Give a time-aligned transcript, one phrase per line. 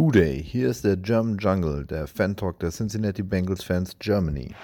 [0.00, 4.54] Hooday, hier ist der German Jungle, der Fan-Talk der Cincinnati Bengals Fans Germany.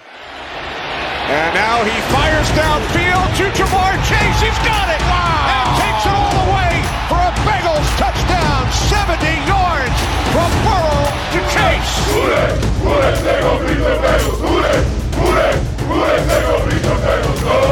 [1.29, 4.41] And now he fires downfield to Jamar Chase.
[4.41, 4.99] He's got it!
[5.05, 5.45] Wow!
[5.53, 8.65] And takes it all the way for a Bengals touchdown.
[8.89, 9.97] 70 yards
[10.33, 11.93] from Burrow to Chase.
[12.09, 12.57] Hooday!
[12.81, 13.13] Hooday!
[13.21, 14.41] They go beat the Bengals!
[14.41, 14.81] Hooday!
[15.21, 15.53] Hooday!
[15.85, 16.17] Hooday!
[16.25, 17.66] They go beat the Bengals!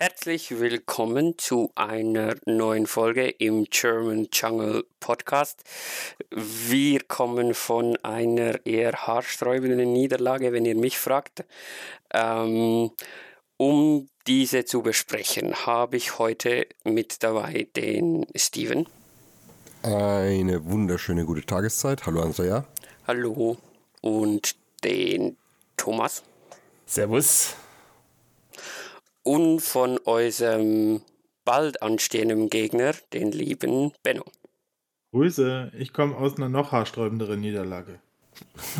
[0.00, 5.64] Herzlich willkommen zu einer neuen Folge im German Jungle Podcast.
[6.30, 11.44] Wir kommen von einer eher haarsträubenden Niederlage, wenn ihr mich fragt.
[12.14, 12.92] Ähm,
[13.56, 18.86] um diese zu besprechen, habe ich heute mit dabei den Steven.
[19.82, 22.06] Eine wunderschöne gute Tageszeit.
[22.06, 22.64] Hallo Andrea.
[23.08, 23.56] Hallo.
[24.00, 25.36] Und den
[25.76, 26.22] Thomas.
[26.86, 27.56] Servus.
[29.28, 31.02] Und von unserem
[31.44, 34.24] bald anstehenden Gegner, den lieben Benno.
[35.12, 37.98] Grüße, ich komme aus einer noch haarsträubenderen Niederlage.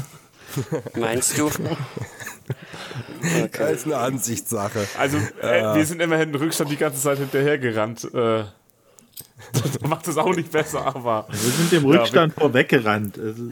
[0.94, 1.50] Meinst du?
[3.52, 4.86] Das ist eine Ansichtssache.
[4.96, 8.04] Also, äh, wir sind immerhin Rückstand die ganze Zeit hinterhergerannt.
[8.14, 8.44] Äh,
[9.52, 11.26] das macht es auch nicht besser, aber.
[11.30, 13.18] Wir sind dem Rückstand ja, vorweggerannt.
[13.18, 13.50] Also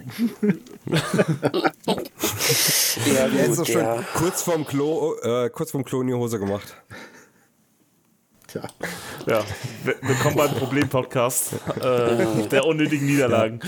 [3.06, 6.39] ja, ist doch gut, schon kurz vorm Klo, äh, kurz vorm Klo in die Hose
[6.39, 6.75] gemacht.
[8.48, 8.62] Tja,
[9.27, 9.44] Ja,
[9.84, 13.61] wir- willkommen beim Problem-Podcast äh, der unnötigen Niederlagen.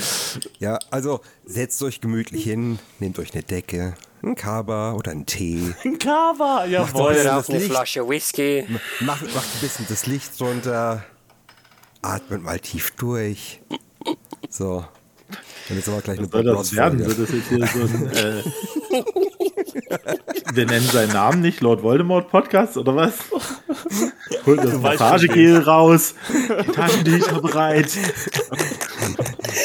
[0.61, 5.75] Ja, also setzt euch gemütlich hin, nehmt euch eine Decke, einen Kaba oder einen Tee,
[5.85, 7.15] Ein Cover, jawohl.
[7.15, 7.61] Das auch eine.
[7.61, 8.67] Flasche Whisky.
[9.01, 11.05] macht, macht ein bisschen das Licht runter,
[12.09, 13.61] atmet mal tief durch.
[14.49, 14.85] So.
[15.69, 16.99] Und jetzt aber gleich eine soll das werden?
[17.01, 18.43] Wird das jetzt hier so ein.
[19.89, 20.15] Äh,
[20.55, 23.15] wir nennen seinen Namen nicht Lord Voldemort Podcast oder was?
[24.47, 26.15] Holt das Massagegel raus.
[26.29, 27.91] Die Taschentücher bereit.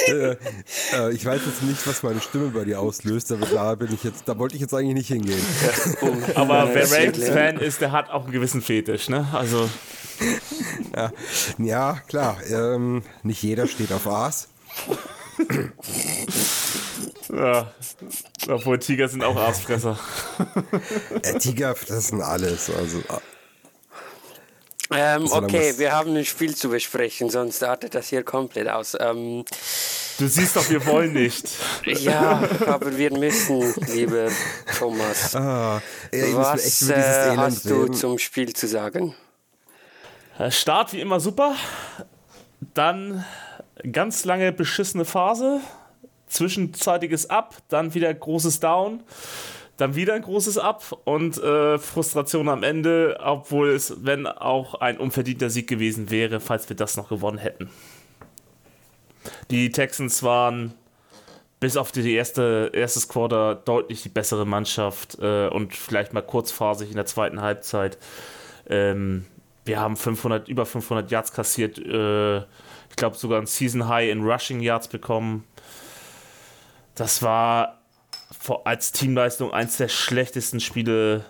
[0.07, 3.93] äh, äh, ich weiß jetzt nicht, was meine Stimme bei dir auslöst, aber da bin
[3.93, 5.41] ich jetzt, da wollte ich jetzt eigentlich nicht hingehen.
[6.35, 9.27] Aber wer das ist Ravens-Fan ist, der hat auch einen gewissen Fetisch, ne?
[9.33, 9.69] Also,
[11.57, 12.37] Ja, klar.
[12.49, 14.47] Ähm, nicht jeder steht auf Aas.
[17.33, 17.71] ja.
[18.47, 19.97] Obwohl Tiger sind auch Aasfresser.
[21.23, 22.69] Äh, Tiger fressen alles.
[22.69, 23.03] Also, äh,
[24.95, 28.95] Ähm, Solange okay, wir haben ein Spiel zu besprechen, sonst artet das hier komplett aus.
[28.99, 29.45] Ähm,
[30.19, 31.49] Du siehst doch, wir wollen nicht.
[31.85, 34.29] ja, aber wir müssen, lieber
[34.77, 35.35] Thomas.
[35.35, 35.81] ah,
[36.11, 37.93] wir Was äh, hast du reden.
[37.95, 39.15] zum Spiel zu sagen?
[40.37, 41.55] Äh, Start wie immer super.
[42.73, 43.23] Dann
[43.91, 45.61] ganz lange beschissene Phase.
[46.27, 49.01] Zwischenzeitiges Up, dann wieder großes Down,
[49.77, 54.97] dann wieder ein großes Up und äh, Frustration am Ende, obwohl es, wenn auch ein
[54.97, 57.69] unverdienter Sieg gewesen wäre, falls wir das noch gewonnen hätten.
[59.51, 60.73] Die Texans waren
[61.59, 66.89] bis auf die erste erstes Quarter deutlich die bessere Mannschaft äh, und vielleicht mal kurzphasig
[66.89, 67.99] in der zweiten Halbzeit.
[68.67, 69.25] Ähm,
[69.65, 71.77] wir haben 500, über 500 Yards kassiert.
[71.77, 75.45] Äh, ich glaube sogar ein Season High in Rushing Yards bekommen.
[76.95, 77.79] Das war
[78.65, 81.25] als Teamleistung eins der schlechtesten Spiele,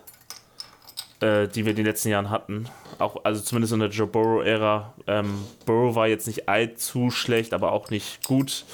[1.19, 2.67] äh, die wir in den letzten Jahren hatten.
[2.99, 4.93] Auch, also zumindest in der Joe Burrow-Ära.
[5.07, 8.65] Ähm, Burrow war jetzt nicht allzu schlecht, aber auch nicht gut.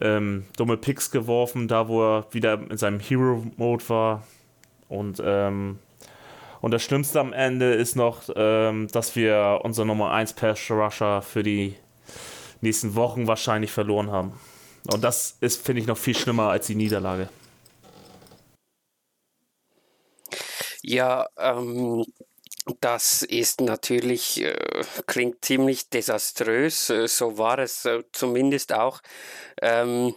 [0.00, 4.26] Ähm, dumme Picks geworfen, da wo er wieder in seinem Hero-Mode war.
[4.88, 5.78] Und, ähm,
[6.60, 11.22] und das Schlimmste am Ende ist noch, ähm, dass wir unser Nummer 1 Pass Rusher
[11.22, 11.74] für die
[12.60, 14.38] nächsten Wochen wahrscheinlich verloren haben.
[14.92, 17.28] Und das ist, finde ich, noch viel schlimmer als die Niederlage.
[20.82, 22.04] Ja, ähm,
[22.80, 29.00] das ist natürlich, äh, klingt ziemlich desaströs, äh, so war es äh, zumindest auch.
[29.60, 30.14] Ähm,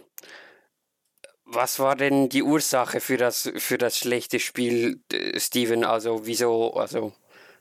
[1.54, 5.84] was war denn die Ursache für das, für das schlechte Spiel, äh, Steven?
[5.84, 7.12] Also wieso, also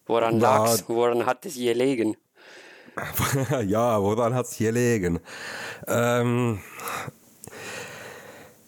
[0.06, 0.84] woran Na, lag's?
[0.88, 2.18] Woran hat es gelegen?
[3.66, 5.20] ja, woran hat's hier liegen?
[5.88, 6.60] Ähm,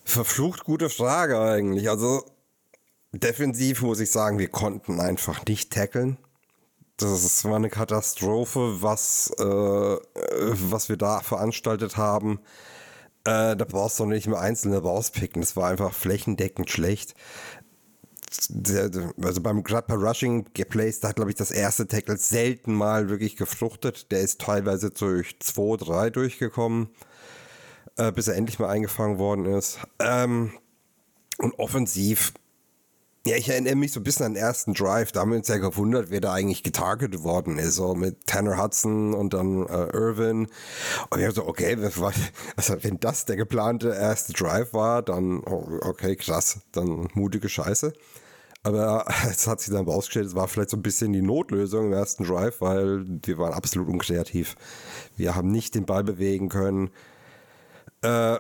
[0.03, 1.89] verflucht gute Frage eigentlich.
[1.89, 2.23] Also
[3.11, 6.17] defensiv muss ich sagen, wir konnten einfach nicht tackeln.
[6.97, 12.39] Das war eine Katastrophe, was, äh, was wir da veranstaltet haben.
[13.25, 15.41] Äh, da brauchst du nicht mehr einzelne rauspicken.
[15.41, 17.15] Das war einfach flächendeckend schlecht.
[19.21, 23.09] Also beim gerade bei Rushing Plays, da hat glaube ich das erste Tackle selten mal
[23.09, 24.11] wirklich gefruchtet.
[24.11, 26.89] Der ist teilweise durch 2, 3 durchgekommen,
[27.97, 29.79] äh, bis er endlich mal eingefangen worden ist.
[29.99, 30.51] Ähm,
[31.37, 32.33] und offensiv
[33.27, 35.11] Ja, ich erinnere mich so ein bisschen an den ersten Drive.
[35.11, 37.73] Da haben wir uns ja gewundert, wer da eigentlich getargetet worden ist.
[37.73, 40.47] So mit Tanner Hudson und dann äh, Irvin.
[41.09, 45.79] Und wir haben so, okay, also wenn das der geplante erste Drive war, dann, oh,
[45.81, 47.93] okay, krass, dann mutige Scheiße.
[48.61, 51.93] Aber es hat sich dann rausgestellt, es war vielleicht so ein bisschen die Notlösung im
[51.93, 54.55] ersten Drive, weil wir waren absolut unkreativ.
[55.17, 56.91] Wir haben nicht den Ball bewegen können.
[58.03, 58.37] Äh,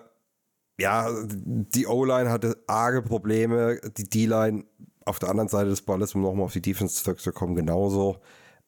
[0.77, 4.65] ja, die O-Line hatte arge Probleme, die D-Line
[5.05, 8.17] auf der anderen Seite des Balles, um nochmal auf die Defense zurückzukommen, genauso.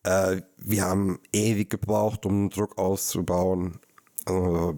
[0.03, 3.79] Äh, wir haben ewig gebraucht, um Druck auszubauen.
[4.27, 4.73] Äh,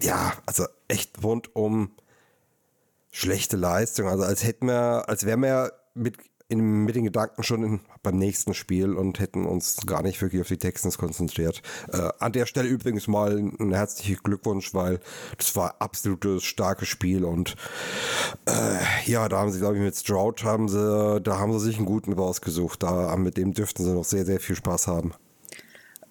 [0.00, 1.92] ja, also echt rundum
[3.10, 4.08] schlechte Leistung.
[4.08, 6.16] Also als hätten wir, als wären wir mit
[6.48, 10.40] in, mit den Gedanken schon in, beim nächsten Spiel und hätten uns gar nicht wirklich
[10.40, 11.62] auf die Texans konzentriert.
[11.92, 15.00] Äh, an der Stelle übrigens mal ein herzlicher Glückwunsch, weil
[15.36, 17.54] das war absolutes starkes Spiel und
[18.46, 21.76] äh, ja, da haben sie, glaube ich, mit Stroud haben sie, da haben sie sich
[21.76, 22.82] einen guten rausgesucht.
[22.82, 25.12] Da mit dem dürften sie noch sehr, sehr viel Spaß haben.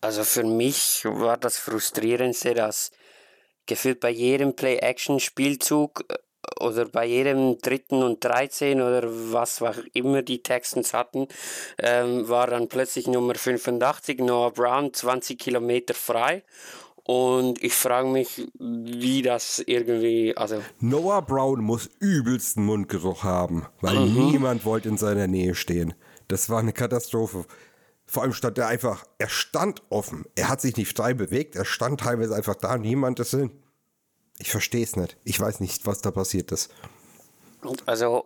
[0.01, 2.91] Also für mich war das frustrierendste, dass
[3.65, 6.15] gefühlt bei jedem Play-Action-Spielzug äh,
[6.59, 11.27] oder bei jedem dritten und 13 oder was auch immer die Texans hatten,
[11.77, 16.43] ähm, war dann plötzlich Nummer 85, Noah Brown, 20 Kilometer frei.
[17.03, 20.61] Und ich frage mich, wie das irgendwie, also.
[20.81, 24.31] Noah Brown muss übelsten Mundgeruch haben, weil mhm.
[24.31, 25.93] niemand wollte in seiner Nähe stehen.
[26.27, 27.45] Das war eine Katastrophe.
[28.05, 30.25] Vor allem stand er einfach, er stand offen.
[30.35, 33.51] Er hat sich nicht frei bewegt, er stand teilweise einfach da, niemand ist hin.
[34.39, 35.17] Ich verstehe es nicht.
[35.23, 36.71] Ich weiß nicht, was da passiert ist.
[37.85, 38.25] Also,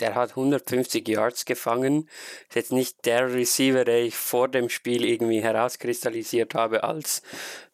[0.00, 2.08] der hat 150 Yards gefangen.
[2.48, 7.22] Ist jetzt nicht der Receiver, der ich vor dem Spiel irgendwie herauskristallisiert habe als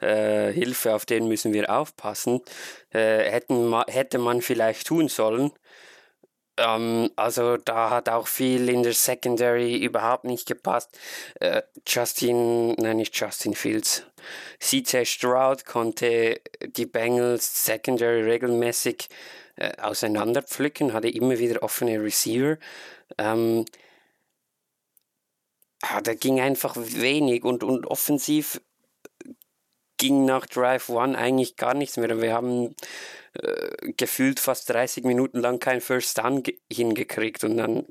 [0.01, 2.43] äh, Hilfe, auf den müssen wir aufpassen.
[2.91, 5.53] Äh, hätten, hätte man vielleicht tun sollen.
[6.59, 10.99] Ähm, also da hat auch viel in der Secondary überhaupt nicht gepasst.
[11.41, 14.05] Äh, Justin, nein nicht Justin Fields,
[14.61, 19.09] CJ Stroud konnte die Bengals Secondary regelmäßig
[19.57, 22.59] äh, auseinanderpflücken, hatte immer wieder offene Receiver.
[23.19, 23.65] Ähm,
[25.83, 28.61] ja, da ging einfach wenig und, und offensiv
[29.97, 32.21] ging nach Drive One eigentlich gar nichts mehr.
[32.21, 32.75] Wir haben
[33.43, 36.43] äh, gefühlt fast 30 Minuten lang kein First Down
[36.73, 37.87] hingekriegt und dann,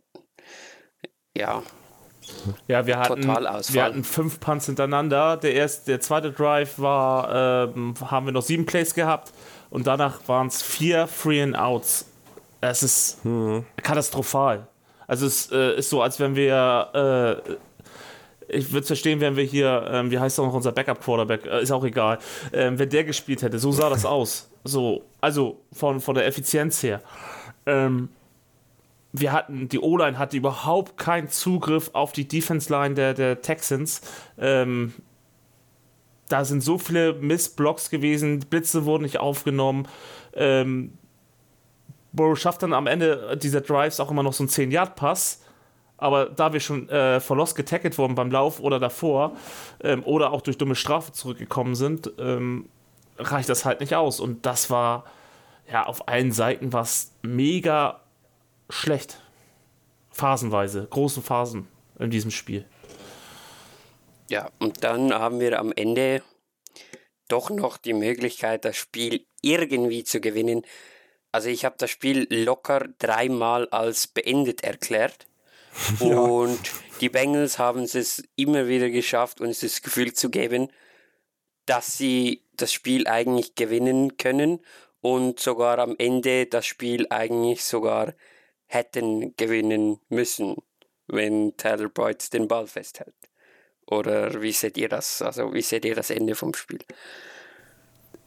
[1.36, 1.64] ja.
[2.68, 5.38] Ja, wir hatten, wir hatten fünf Punts hintereinander.
[5.38, 9.32] Der erste, der zweite Drive war, ähm, haben wir noch sieben Plays gehabt
[9.70, 12.06] und danach waren es vier Free and Outs.
[12.60, 13.66] Es ist hm.
[13.78, 14.68] katastrophal.
[15.08, 17.54] Also es äh, ist so, als wenn wir äh,
[18.50, 21.62] ich würde es verstehen, wenn wir hier, ähm, wie heißt auch noch unser Backup-Quarterback, äh,
[21.62, 22.20] ist auch egal,
[22.54, 23.60] ähm, wenn der gespielt hätte.
[23.60, 24.50] So sah das aus.
[24.64, 27.02] So, also von, von der Effizienz her.
[27.66, 28.10] Ähm,
[29.12, 34.02] wir hatten, die O-Line hatte überhaupt keinen Zugriff auf die Defense-Line der, der Texans.
[34.38, 34.94] Ähm,
[36.30, 39.88] da sind so viele Missblocks gewesen, Blitze wurden nicht aufgenommen.
[40.34, 40.94] Ähm,
[42.12, 45.42] Burrow schafft dann am Ende dieser Drives auch immer noch so einen 10-Yard-Pass
[45.98, 49.36] aber da wir schon äh, verlost getackelt wurden beim Lauf oder davor
[49.84, 52.70] ähm, oder auch durch dumme Strafe zurückgekommen sind, ähm,
[53.18, 54.20] reicht das halt nicht aus.
[54.20, 55.06] Und das war
[55.72, 58.02] ja auf allen Seiten was mega
[58.70, 59.22] schlecht.
[60.12, 61.68] Phasenweise, großen Phasen
[62.00, 62.66] in diesem Spiel.
[64.30, 66.22] Ja, und dann haben wir am Ende
[67.28, 70.64] doch noch die Möglichkeit, das Spiel irgendwie zu gewinnen.
[71.32, 75.28] Also ich habe das Spiel locker dreimal als beendet erklärt.
[76.00, 76.60] Und
[77.02, 80.72] die Bengals haben es immer wieder geschafft, uns das Gefühl zu geben,
[81.66, 84.60] dass sie das Spiel eigentlich gewinnen können
[85.02, 88.14] und sogar am Ende das Spiel eigentlich sogar
[88.66, 90.56] hätten gewinnen müssen,
[91.08, 93.16] wenn Tyler Boyd den Ball festhält.
[93.86, 95.22] Oder wie seht ihr das?
[95.22, 96.80] Also wie seht ihr das Ende vom Spiel?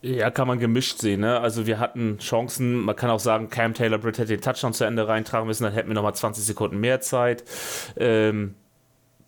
[0.03, 1.21] Ja, kann man gemischt sehen.
[1.21, 1.41] Ne?
[1.41, 2.77] Also wir hatten Chancen.
[2.77, 5.75] Man kann auch sagen, Cam Taylor Britt hätte den Touchdown zu Ende reintragen müssen, dann
[5.75, 7.45] hätten wir nochmal 20 Sekunden mehr Zeit.
[7.97, 8.55] Ähm,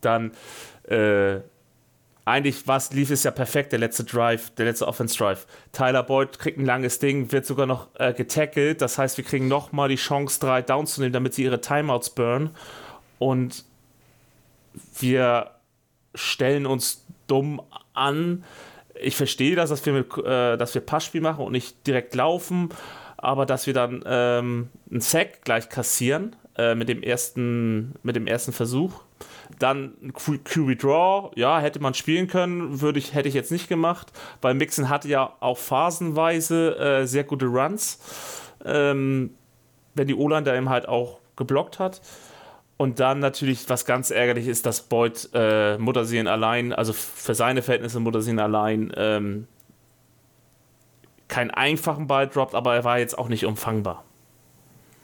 [0.00, 0.33] dann
[0.85, 1.41] äh,
[2.25, 5.47] eigentlich was lief es ja perfekt, der letzte Drive, der letzte Offense Drive.
[5.73, 8.81] Tyler Boyd kriegt ein langes Ding, wird sogar noch äh, getackelt.
[8.81, 12.11] Das heißt, wir kriegen nochmal die Chance, drei Downs zu nehmen, damit sie ihre Timeouts
[12.11, 12.50] burnen.
[13.19, 13.64] Und
[14.99, 15.50] wir
[16.14, 17.61] stellen uns dumm
[17.93, 18.45] an
[19.02, 22.71] ich verstehe das, dass wir, mit, äh, dass wir Passspiel machen und nicht direkt laufen,
[23.16, 28.26] aber dass wir dann ähm, einen Sack gleich kassieren äh, mit, dem ersten, mit dem
[28.26, 29.02] ersten Versuch.
[29.59, 33.68] Dann ein QB Draw, ja, hätte man spielen können, würde ich, hätte ich jetzt nicht
[33.68, 34.09] gemacht,
[34.40, 38.00] weil Mixon hatte ja auch phasenweise äh, sehr gute Runs.
[38.64, 39.35] Ähm,
[39.94, 42.00] wenn die O-Line da eben halt auch geblockt hat.
[42.82, 47.62] Und dann natürlich, was ganz ärgerlich ist, dass Boyd äh, Muttersehen allein, also für seine
[47.62, 49.46] Verhältnisse Muttersehen allein, ähm,
[51.28, 54.02] keinen einfachen Ball droppt, aber er war jetzt auch nicht umfangbar.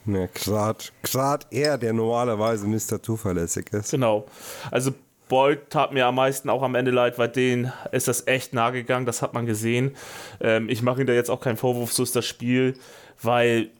[0.06, 3.00] Ja, gerade er, der normalerweise Mr.
[3.00, 3.92] Zuverlässig ist.
[3.92, 4.26] Genau.
[4.72, 4.92] Also
[5.28, 8.72] Boyd tat mir am meisten auch am Ende leid, weil denen ist das echt nahe
[8.72, 9.94] gegangen, das hat man gesehen.
[10.40, 12.74] Ähm, ich mache ihm da jetzt auch keinen Vorwurf, so ist das Spiel,
[13.22, 13.70] weil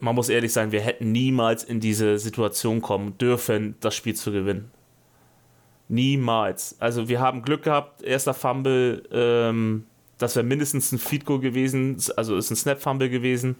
[0.00, 4.32] man muss ehrlich sein, wir hätten niemals in diese Situation kommen dürfen, das Spiel zu
[4.32, 4.70] gewinnen.
[5.88, 6.76] Niemals.
[6.80, 9.86] Also wir haben Glück gehabt, erster Fumble, ähm,
[10.18, 13.56] das wäre mindestens ein Feed Goal gewesen, also ist ein Snap Fumble gewesen.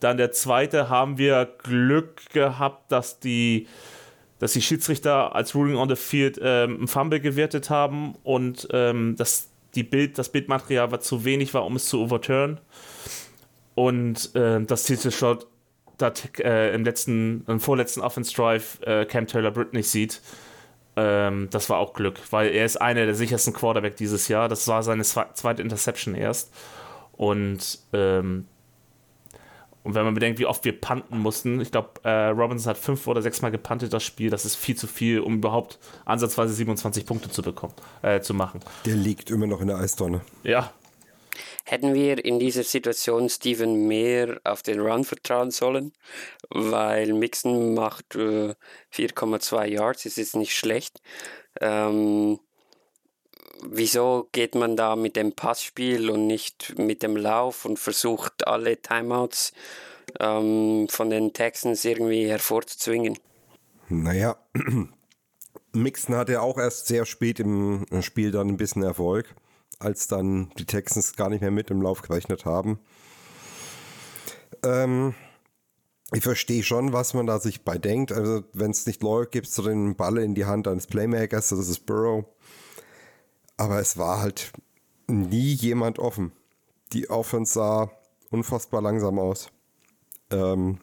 [0.00, 3.66] Dann der zweite haben wir Glück gehabt, dass die
[4.42, 9.14] dass die Schiedsrichter als Ruling on the Field ähm, ein Fumble gewertet haben und ähm,
[9.14, 12.58] dass die Bild, das Bildmaterial war zu wenig war, um es zu overturn.
[13.76, 15.46] Und äh, das Titelshot
[16.02, 20.20] dat, äh, im letzten, im vorletzten Offense Drive äh, Cam Taylor Britt nicht sieht.
[20.96, 24.48] Ähm, das war auch Glück, weil er ist einer der sichersten Quarterback dieses Jahr.
[24.48, 26.52] Das war seine zweite Interception erst.
[27.12, 28.46] Und ähm,
[29.84, 33.06] und wenn man bedenkt, wie oft wir panten mussten, ich glaube, äh, Robinson hat fünf
[33.08, 37.04] oder sechs Mal gepantet das Spiel, das ist viel zu viel, um überhaupt ansatzweise 27
[37.04, 38.60] Punkte zu bekommen, äh, zu machen.
[38.86, 40.20] Der liegt immer noch in der Eistonne.
[40.44, 40.72] Ja.
[41.64, 45.92] Hätten wir in dieser Situation Steven mehr auf den Run vertrauen sollen,
[46.50, 48.54] weil Mixon macht äh,
[48.92, 51.00] 4,2 Yards, ist nicht schlecht.
[51.60, 52.38] Ähm,
[53.62, 58.80] wieso geht man da mit dem Passspiel und nicht mit dem Lauf und versucht alle
[58.80, 59.52] Timeouts
[60.20, 63.18] ähm, von den Texans irgendwie hervorzuzwingen?
[63.88, 64.36] Naja,
[65.72, 69.34] Mixon hatte auch erst sehr spät im Spiel dann ein bisschen Erfolg,
[69.82, 72.78] als dann die Texans gar nicht mehr mit im Lauf gerechnet haben.
[74.64, 75.14] Ähm,
[76.12, 78.12] ich verstehe schon, was man da sich bei denkt.
[78.12, 81.68] Also, wenn es nicht läuft, gibst du den Ball in die Hand eines Playmakers, das
[81.68, 82.24] ist Burrow.
[83.56, 84.52] Aber es war halt
[85.06, 86.32] nie jemand offen.
[86.92, 87.90] Die Offense sah
[88.30, 89.50] unfassbar langsam aus.
[90.30, 90.78] Ähm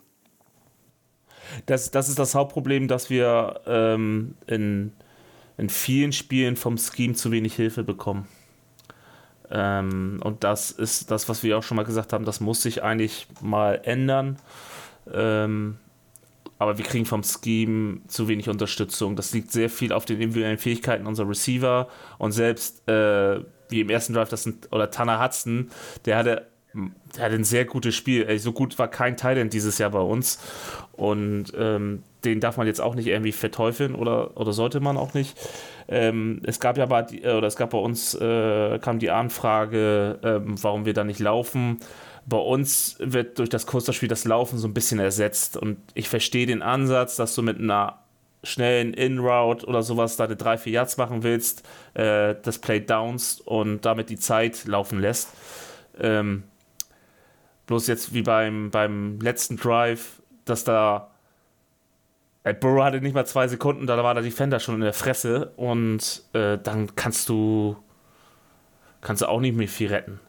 [1.65, 4.93] das, das ist das Hauptproblem, dass wir ähm, in,
[5.57, 8.27] in vielen Spielen vom Scheme zu wenig Hilfe bekommen.
[9.51, 12.83] Ähm, und das ist das, was wir auch schon mal gesagt haben, das muss sich
[12.83, 14.37] eigentlich mal ändern.
[15.11, 15.77] Ähm,
[16.59, 19.15] aber wir kriegen vom Scheme zu wenig Unterstützung.
[19.15, 21.87] Das liegt sehr viel auf den individuellen Fähigkeiten unserer Receiver
[22.17, 23.39] und selbst äh,
[23.69, 25.69] wie im ersten Drive, das sind, oder Tanner Hudson,
[26.05, 28.25] der hatte, der hatte ein sehr gutes Spiel.
[28.27, 30.39] Ey, so gut war kein Thailand dieses Jahr bei uns
[30.93, 35.13] und ähm, den darf man jetzt auch nicht irgendwie verteufeln oder, oder sollte man auch
[35.13, 35.37] nicht.
[35.87, 40.61] Ähm, es gab ja bei, oder es gab bei uns, äh, kam die Anfrage, ähm,
[40.61, 41.79] warum wir da nicht laufen
[42.29, 45.57] bei uns wird durch das Coasterspiel das Laufen so ein bisschen ersetzt.
[45.57, 47.99] Und ich verstehe den Ansatz, dass du mit einer
[48.43, 53.83] schnellen In-Route oder sowas deine drei, vier Yards machen willst, äh, das Play downs und
[53.85, 55.29] damit die Zeit laufen lässt.
[55.99, 56.43] Ähm,
[57.69, 61.11] bloß jetzt wie beim, beim letzten Drive, dass da
[62.43, 65.53] äh, Burrow hatte nicht mal zwei Sekunden, da war der Defender schon in der Fresse
[65.55, 67.77] und äh, dann kannst du
[69.01, 70.19] kannst du auch nicht mehr viel retten.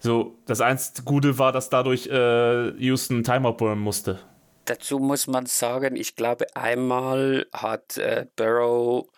[0.00, 4.18] So, das einzige Gute war, dass dadurch äh, Houston Timeout burnen musste.
[4.66, 9.08] Dazu muss man sagen, ich glaube, einmal hat äh, Burrow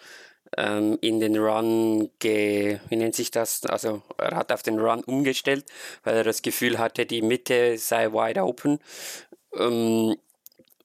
[0.56, 3.64] ähm, in den Run, ge, wie nennt sich das?
[3.66, 5.64] Also, er hat auf den Run umgestellt,
[6.04, 8.78] weil er das Gefühl hatte, die Mitte sei wide open.
[9.56, 10.16] Ähm,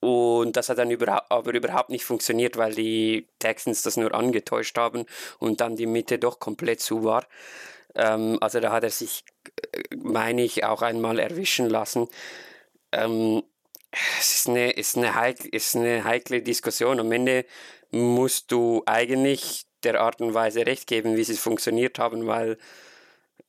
[0.00, 4.78] und das hat dann überha aber überhaupt nicht funktioniert, weil die Texans das nur angetäuscht
[4.78, 5.04] haben
[5.38, 7.26] und dann die Mitte doch komplett zu war.
[7.94, 9.24] Ähm, also da hat er sich,
[9.72, 12.08] äh, meine ich, auch einmal erwischen lassen.
[12.92, 13.42] Ähm,
[14.20, 17.00] es ist eine, ist, eine heikle, ist eine heikle Diskussion.
[17.00, 17.44] Am Ende
[17.90, 22.58] musst du eigentlich der Art und Weise recht geben, wie sie funktioniert haben, weil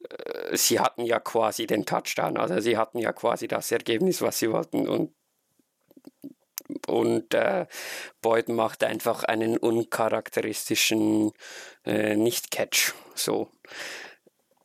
[0.09, 2.37] äh, sie hatten ja quasi den Touchdown.
[2.37, 4.87] Also sie hatten ja quasi das Ergebnis, was sie wollten.
[4.87, 5.13] Und
[6.87, 7.65] und äh,
[8.21, 11.33] Boyd macht einfach einen uncharakteristischen
[11.85, 12.93] äh, Nicht-Catch.
[13.13, 13.49] So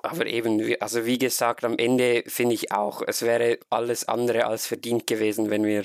[0.06, 4.66] aber eben, also wie gesagt, am Ende finde ich auch, es wäre alles andere als
[4.66, 5.84] verdient gewesen, wenn wir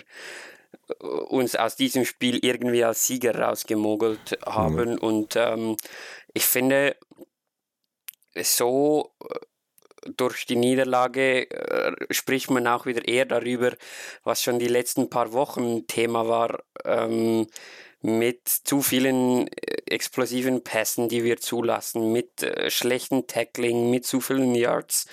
[1.00, 4.94] uns aus diesem Spiel irgendwie als Sieger rausgemogelt haben.
[4.94, 4.98] Mhm.
[4.98, 5.78] Und ähm,
[6.34, 6.96] ich finde,
[8.36, 9.40] so äh,
[10.18, 13.74] durch die Niederlage äh, spricht man auch wieder eher darüber,
[14.24, 16.64] was schon die letzten paar Wochen Thema war.
[16.84, 17.48] Ähm,
[18.02, 24.22] mit zu vielen äh, explosiven Pässen, die wir zulassen, mit äh, schlechten Tackling, mit zu
[24.22, 25.08] vielen Yards,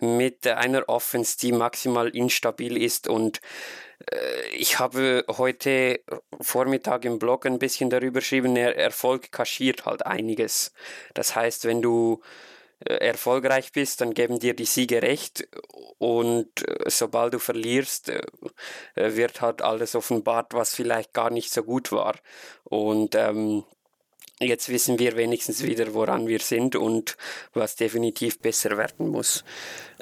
[0.00, 3.40] mit einer Offense, die maximal instabil ist und
[4.52, 6.00] ich habe heute
[6.40, 10.72] Vormittag im Blog ein bisschen darüber geschrieben, er Erfolg kaschiert halt einiges.
[11.14, 12.20] Das heißt, wenn du
[12.84, 15.46] äh, erfolgreich bist, dann geben dir die Siege recht
[15.98, 18.22] und äh, sobald du verlierst, äh,
[18.94, 22.16] wird halt alles offenbart, was vielleicht gar nicht so gut war.
[22.64, 23.64] Und ähm,
[24.40, 27.16] jetzt wissen wir wenigstens wieder, woran wir sind und
[27.54, 29.44] was definitiv besser werden muss.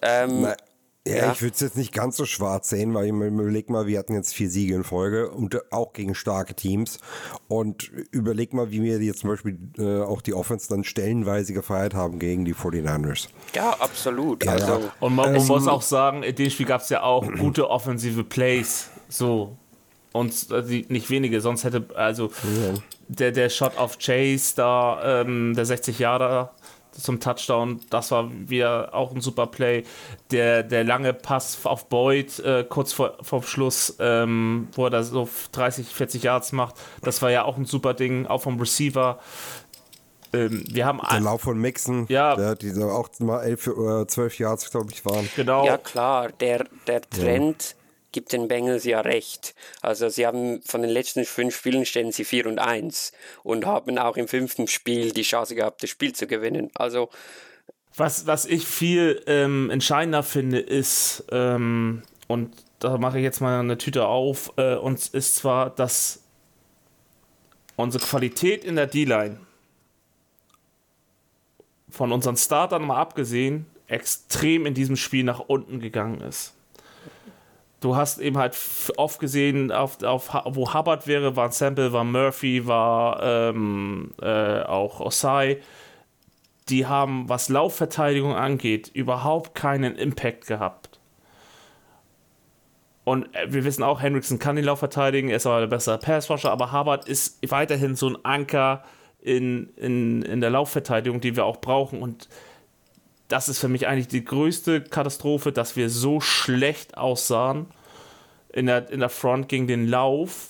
[0.00, 0.48] Ähm,
[1.06, 1.32] ja, Ja.
[1.32, 3.98] ich würde es jetzt nicht ganz so schwarz sehen, weil ich mir überleg mal, wir
[3.98, 6.98] hatten jetzt vier Siege in Folge und auch gegen starke Teams.
[7.48, 11.94] Und überleg mal, wie wir jetzt zum Beispiel äh, auch die Offense dann stellenweise gefeiert
[11.94, 13.28] haben gegen die 49ers.
[13.54, 14.44] ja, absolut.
[14.44, 14.92] Ja, also, ja.
[15.00, 17.70] Und man, man Ähm, muss auch sagen, in dem Spiel gab es ja auch gute
[17.70, 18.90] offensive Plays.
[19.08, 19.56] So.
[20.12, 22.32] Und die, nicht wenige, sonst hätte, also
[23.06, 26.50] der, der Shot auf Chase da, ähm, der 60 Jahre
[27.00, 29.84] zum Touchdown, das war wieder auch ein super Play.
[30.30, 35.02] Der, der lange Pass auf Boyd äh, kurz vor, vor Schluss, ähm, wo er da
[35.02, 39.18] so 30, 40 Yards macht, das war ja auch ein super Ding, auch vom Receiver.
[40.32, 42.36] Ähm, wir haben Der Lauf von Mixon, Ja.
[42.36, 45.28] der, die da auch mal elf oder zwölf Yards, glaube ich, waren.
[45.34, 45.66] genau.
[45.66, 47.74] Ja, klar, der, der Trend
[48.12, 49.54] gibt den Bengals ja recht.
[49.82, 53.12] Also sie haben von den letzten fünf Spielen stehen sie 4 und 1
[53.42, 56.70] und haben auch im fünften Spiel die Chance gehabt, das Spiel zu gewinnen.
[56.74, 57.10] Also
[57.96, 63.60] Was, was ich viel ähm, entscheidender finde, ist, ähm, und da mache ich jetzt mal
[63.60, 66.22] eine Tüte auf, äh, uns ist zwar, dass
[67.76, 69.40] unsere Qualität in der D-Line
[71.90, 76.54] von unseren Startern mal abgesehen extrem in diesem Spiel nach unten gegangen ist.
[77.80, 78.56] Du hast eben halt
[78.96, 84.62] oft gesehen, auf, auf, wo Hubbard wäre, war ein Sample, war Murphy, war ähm, äh,
[84.62, 85.60] auch Osai
[86.70, 91.00] die haben, was Laufverteidigung angeht, überhaupt keinen Impact gehabt.
[93.04, 95.98] Und äh, wir wissen auch, Hendrickson kann den Lauf verteidigen, er ist aber der bessere
[95.98, 98.84] Passwasher, aber Harvard ist weiterhin so ein Anker
[99.20, 102.00] in, in, in der Laufverteidigung, die wir auch brauchen.
[102.02, 102.28] Und
[103.30, 107.66] das ist für mich eigentlich die größte Katastrophe, dass wir so schlecht aussahen
[108.52, 110.48] in der, in der Front gegen den Lauf.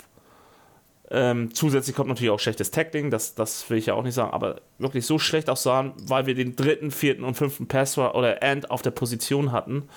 [1.11, 4.33] Ähm, zusätzlich kommt natürlich auch schlechtes Tackling, das, das will ich ja auch nicht sagen,
[4.33, 8.71] aber wirklich so schlecht aussahen, weil wir den dritten, vierten und fünften Pass oder End
[8.71, 9.89] auf der Position hatten.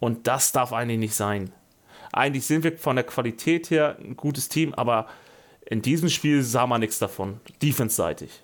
[0.00, 1.52] Und das darf eigentlich nicht sein.
[2.12, 5.06] Eigentlich sind wir von der Qualität her ein gutes Team, aber
[5.66, 8.42] in diesem Spiel sah man nichts davon, defense-seitig.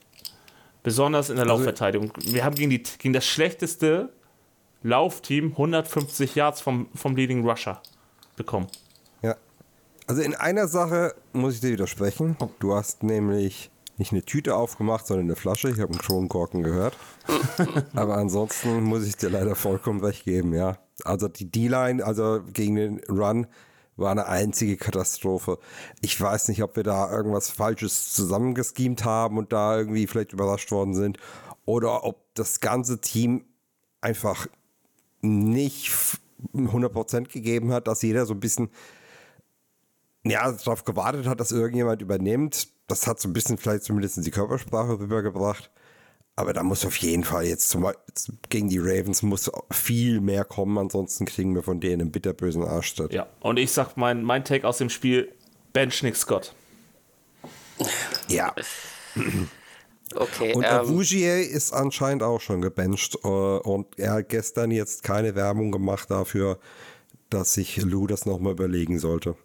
[0.83, 2.13] Besonders in der Laufverteidigung.
[2.25, 4.13] Wir haben gegen, die, gegen das schlechteste
[4.83, 7.81] Laufteam 150 Yards vom, vom Leading Rusher
[8.37, 8.67] bekommen.
[9.23, 9.37] Ja.
[10.07, 12.37] Also in einer Sache muss ich dir widersprechen.
[12.59, 15.71] Du hast nämlich nicht eine Tüte aufgemacht, sondern eine Flasche.
[15.71, 16.97] Ich habe einen Kronkorken gehört.
[17.95, 20.79] Aber ansonsten muss ich dir leider vollkommen recht geben, ja.
[21.05, 23.47] Also die D-Line, also gegen den Run,
[24.03, 25.59] war eine einzige Katastrophe.
[26.01, 30.71] Ich weiß nicht, ob wir da irgendwas Falsches zusammengeschemt haben und da irgendwie vielleicht überrascht
[30.71, 31.19] worden sind.
[31.65, 33.45] Oder ob das ganze Team
[34.01, 34.47] einfach
[35.23, 35.91] nicht
[36.55, 38.71] 100% gegeben hat, dass jeder so ein bisschen
[40.25, 42.69] ja, darauf gewartet hat, dass irgendjemand übernimmt.
[42.87, 45.71] Das hat so ein bisschen vielleicht zumindest die Körpersprache rübergebracht.
[46.43, 50.45] Aber da muss auf jeden Fall jetzt zum, Beispiel gegen die Ravens muss viel mehr
[50.45, 53.13] kommen, ansonsten kriegen wir von denen einen bitterbösen Arschtritt.
[53.13, 55.33] Ja, und ich sag mein, mein Take aus dem Spiel:
[55.73, 56.53] Bench Nick Scott.
[58.27, 58.53] Ja.
[60.17, 65.05] okay, Und ähm, Avugier ist anscheinend auch schon gebencht äh, und er hat gestern jetzt
[65.05, 66.59] keine Werbung gemacht dafür,
[67.31, 69.37] dass sich Lou das nochmal überlegen sollte.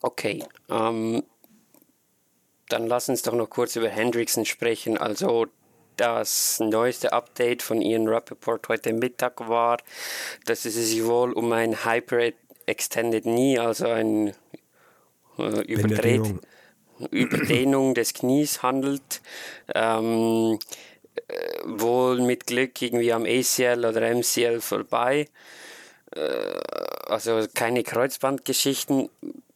[0.00, 1.22] Okay, ähm,
[2.68, 4.98] dann lass uns doch noch kurz über Hendrickson sprechen.
[4.98, 5.46] Also
[5.96, 9.78] das neueste Update von Ian Rappaport heute Mittag war,
[10.46, 12.30] dass es sich wohl um ein Hyper
[12.66, 14.34] Extended Knee, also ein
[15.38, 16.22] äh, überdreht.
[17.10, 19.20] Überdehnung des Knies handelt.
[19.74, 20.58] Ähm,
[21.28, 25.28] äh, wohl mit Glück irgendwie am ACL oder MCL vorbei.
[26.14, 26.20] Äh,
[27.06, 29.10] also keine Kreuzbandgeschichten,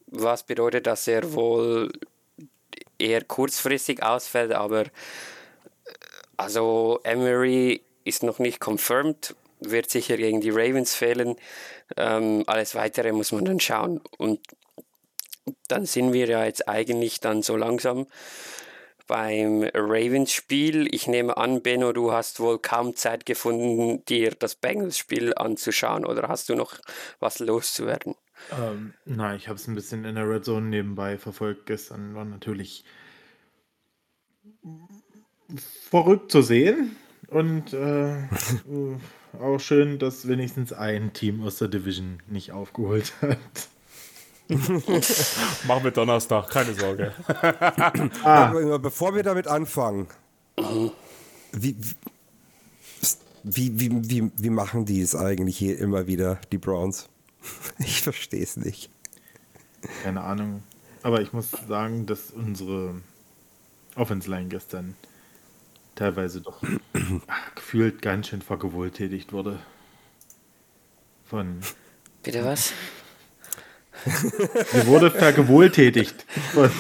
[0.07, 1.91] was bedeutet, dass er wohl
[2.99, 4.89] eher kurzfristig ausfällt, aber äh,
[6.37, 11.37] also Emery ist noch nicht confirmed, wird sicher gegen die Ravens fehlen.
[11.97, 14.01] Ähm, alles weitere muss man dann schauen.
[14.17, 14.41] Und
[15.69, 18.07] dann sind wir ja jetzt eigentlich dann so langsam
[19.07, 20.95] beim Ravens-Spiel.
[20.95, 26.29] Ich nehme an, Benno, du hast wohl kaum Zeit gefunden, dir das Bengals-Spiel anzuschauen oder
[26.29, 26.75] hast du noch
[27.19, 28.15] was loszuwerden?
[28.53, 31.67] Ähm, nein, ich habe es ein bisschen in der Red Zone nebenbei verfolgt.
[31.67, 32.85] Gestern war natürlich
[35.91, 36.97] verrückt zu sehen.
[37.29, 38.27] Und äh, äh,
[39.41, 43.39] auch schön, dass wenigstens ein Team aus der Division nicht aufgeholt hat.
[45.67, 47.13] Machen wir Donnerstag, keine Sorge.
[48.25, 50.09] Aber Bevor wir damit anfangen,
[51.53, 51.77] wie,
[53.43, 57.11] wie, wie, wie, wie machen die es eigentlich hier immer wieder, die Browns?
[57.79, 58.91] Ich verstehe es nicht.
[60.03, 60.63] Keine Ahnung.
[61.03, 63.01] Aber ich muss sagen, dass unsere
[63.95, 64.97] Offense Line gestern
[65.95, 66.61] teilweise doch
[67.55, 69.61] gefühlt ganz schön vergewohltätigt wurde.
[71.25, 71.61] Von.
[72.23, 72.73] Bitte was?
[74.05, 76.71] Sie wurde vergewohltätigt von,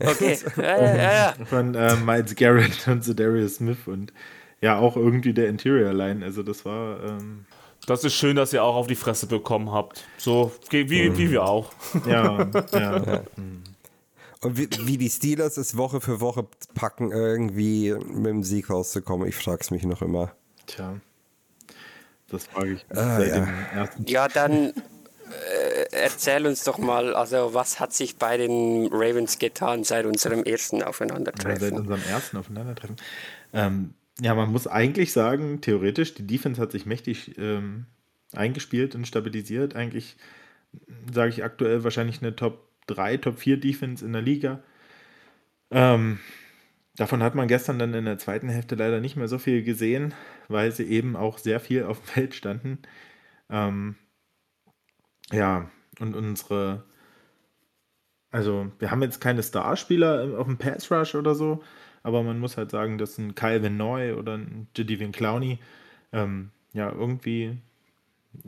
[0.00, 1.12] Okay, ja, ja.
[1.12, 1.44] ja.
[1.44, 4.12] von äh, Miles Garrett und Darius Smith und
[4.60, 6.24] ja auch irgendwie der Interior Line.
[6.24, 7.44] Also das war ähm,
[7.86, 10.04] Das ist schön, dass ihr auch auf die Fresse bekommen habt.
[10.18, 11.72] So wie, wie, wie wir auch.
[12.06, 13.22] ja, ja.
[14.40, 19.28] Und wie, wie die Steelers es Woche für Woche packen, irgendwie mit dem Sieg rauszukommen,
[19.28, 20.32] ich frage es mich noch immer.
[20.66, 20.94] Tja.
[22.28, 23.34] Das frage ich mich Ah, seit ja.
[23.44, 24.72] dem ersten Ja, dann äh,
[25.92, 30.76] erzähl uns doch mal, also was hat sich bei den Ravens getan seit unserem ersten
[30.76, 31.72] Ja, seit Aufeinandertreffen?
[31.78, 32.96] unserem ersten Aufeinandertreffen.
[33.52, 37.86] Ähm, ja, man muss eigentlich sagen, theoretisch, die Defense hat sich mächtig ähm,
[38.32, 39.74] eingespielt und stabilisiert.
[39.74, 40.16] Eigentlich
[41.12, 44.62] sage ich aktuell wahrscheinlich eine Top 3, Top 4 Defense in der Liga.
[45.70, 46.18] Ähm,
[46.96, 50.14] davon hat man gestern dann in der zweiten Hälfte leider nicht mehr so viel gesehen,
[50.48, 52.78] weil sie eben auch sehr viel auf dem Feld standen.
[53.50, 53.96] Ähm,
[55.30, 55.70] ja,
[56.00, 56.84] und unsere
[58.32, 61.62] also, wir haben jetzt keine Starspieler auf dem Pass Rush oder so,
[62.02, 65.58] aber man muss halt sagen, dass ein Calvin Neu oder ein Jadivian Clowney
[66.12, 67.58] ähm, ja irgendwie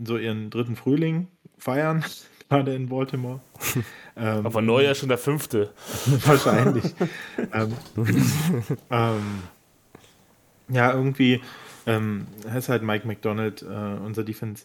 [0.02, 2.04] so ihren dritten Frühling feiern,
[2.48, 3.40] gerade in Baltimore.
[4.16, 5.72] ähm, Aber Neuer schon der fünfte.
[6.06, 6.94] Wahrscheinlich.
[7.52, 7.72] ähm,
[8.90, 9.42] ähm,
[10.68, 11.40] ja, irgendwie
[11.86, 14.64] ähm, ist halt Mike McDonald, äh, unser Defense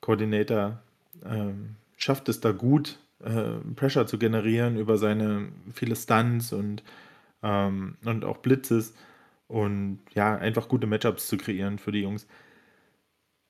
[0.00, 0.78] Coordinator,
[1.24, 6.82] ähm, schafft es da gut, äh, Pressure zu generieren über seine viele Stunts und,
[7.42, 8.94] ähm, und auch Blitzes
[9.48, 12.26] und ja, einfach gute Matchups zu kreieren für die Jungs.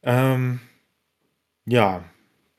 [0.03, 0.61] Ähm,
[1.67, 2.05] ja,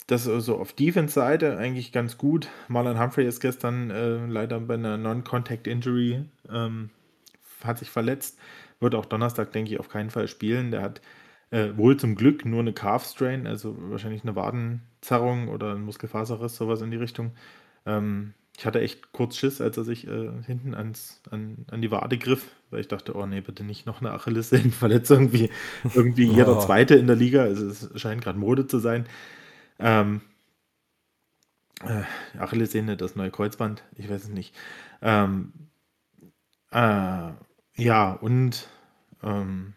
[0.07, 2.49] das ist also auf Defense-Seite eigentlich ganz gut.
[2.67, 6.89] Marlon Humphrey ist gestern äh, leider bei einer Non-Contact-Injury, ähm,
[7.63, 8.37] hat sich verletzt.
[8.79, 10.71] Wird auch Donnerstag, denke ich, auf keinen Fall spielen.
[10.71, 11.01] Der hat
[11.51, 16.81] äh, wohl zum Glück nur eine Calf-Strain, also wahrscheinlich eine Wadenzerrung oder ein Muskelfaserriss, sowas
[16.81, 17.31] in die Richtung.
[17.85, 21.89] Ähm, ich hatte echt kurz Schiss, als er sich äh, hinten ans, an, an die
[21.89, 25.49] Wade griff, weil ich dachte, oh nee, bitte nicht noch eine Achillessehnenverletzung wie
[25.95, 26.61] irgendwie jeder Oh.
[26.61, 27.41] Zweite in der Liga.
[27.41, 29.07] Also es scheint gerade Mode zu sein.
[29.79, 30.21] Ähm,
[31.83, 32.03] äh,
[32.37, 34.53] Achillessehne, das neue Kreuzband, ich weiß es nicht.
[35.01, 35.53] Ähm,
[36.71, 37.31] äh,
[37.77, 38.67] ja, und
[39.23, 39.73] ähm,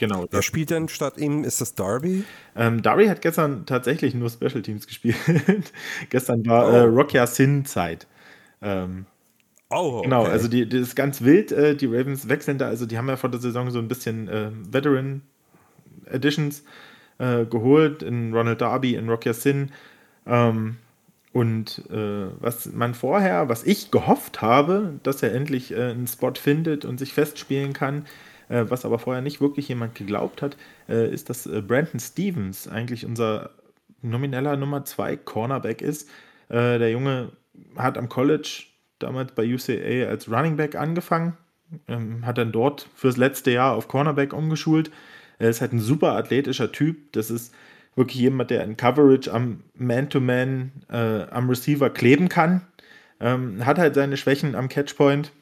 [0.00, 0.26] genau.
[0.30, 1.44] Wer spielt denn statt ihm?
[1.44, 2.24] Ist das Darby?
[2.56, 5.16] Ähm, Dari hat gestern tatsächlich nur Special Teams gespielt.
[6.10, 6.86] gestern war äh, Oh.
[6.88, 8.06] Rocky Sin Zeit.
[8.62, 9.06] Ähm,
[9.70, 10.30] Oh, Genau, okay.
[10.30, 11.52] also die, das ist ganz wild.
[11.52, 14.28] Äh, die Ravens wechseln da, also die haben ja vor der Saison so ein bisschen
[14.28, 15.22] äh, Veteran
[16.06, 16.64] Editions
[17.18, 19.72] äh, geholt in Ronald Darby, in Rocky Sin.
[20.26, 20.76] Ähm,
[21.32, 26.32] und äh, was man vorher, was ich gehofft habe, dass er endlich äh, einen Spot
[26.34, 30.56] findet und sich festspielen kann, äh, was aber vorher nicht wirklich jemand geglaubt hat,
[30.88, 33.50] äh, ist, dass äh, Brandon Stevens eigentlich unser
[34.02, 36.08] nomineller Nummer 2 Cornerback ist.
[36.48, 37.30] Äh, der Junge
[37.76, 38.64] hat am College
[38.98, 41.36] damals bei UCA als Running Back angefangen,
[41.88, 44.90] ähm, hat dann dort fürs letzte Jahr auf Cornerback umgeschult.
[45.38, 47.12] Er ist halt ein super athletischer Typ.
[47.12, 47.54] Das ist
[47.96, 52.62] wirklich jemand, der in Coverage am Man-to-Man äh, am Receiver kleben kann.
[53.20, 55.32] Ähm, hat halt seine Schwächen am Catchpoint.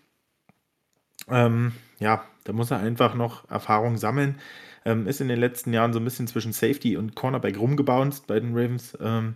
[1.29, 4.39] Ähm, ja, da muss er einfach noch Erfahrung sammeln.
[4.85, 8.41] Ähm, ist in den letzten Jahren so ein bisschen zwischen Safety und Cornerback rumgebounced bei
[8.41, 8.97] den Ravens.
[9.01, 9.35] Ähm,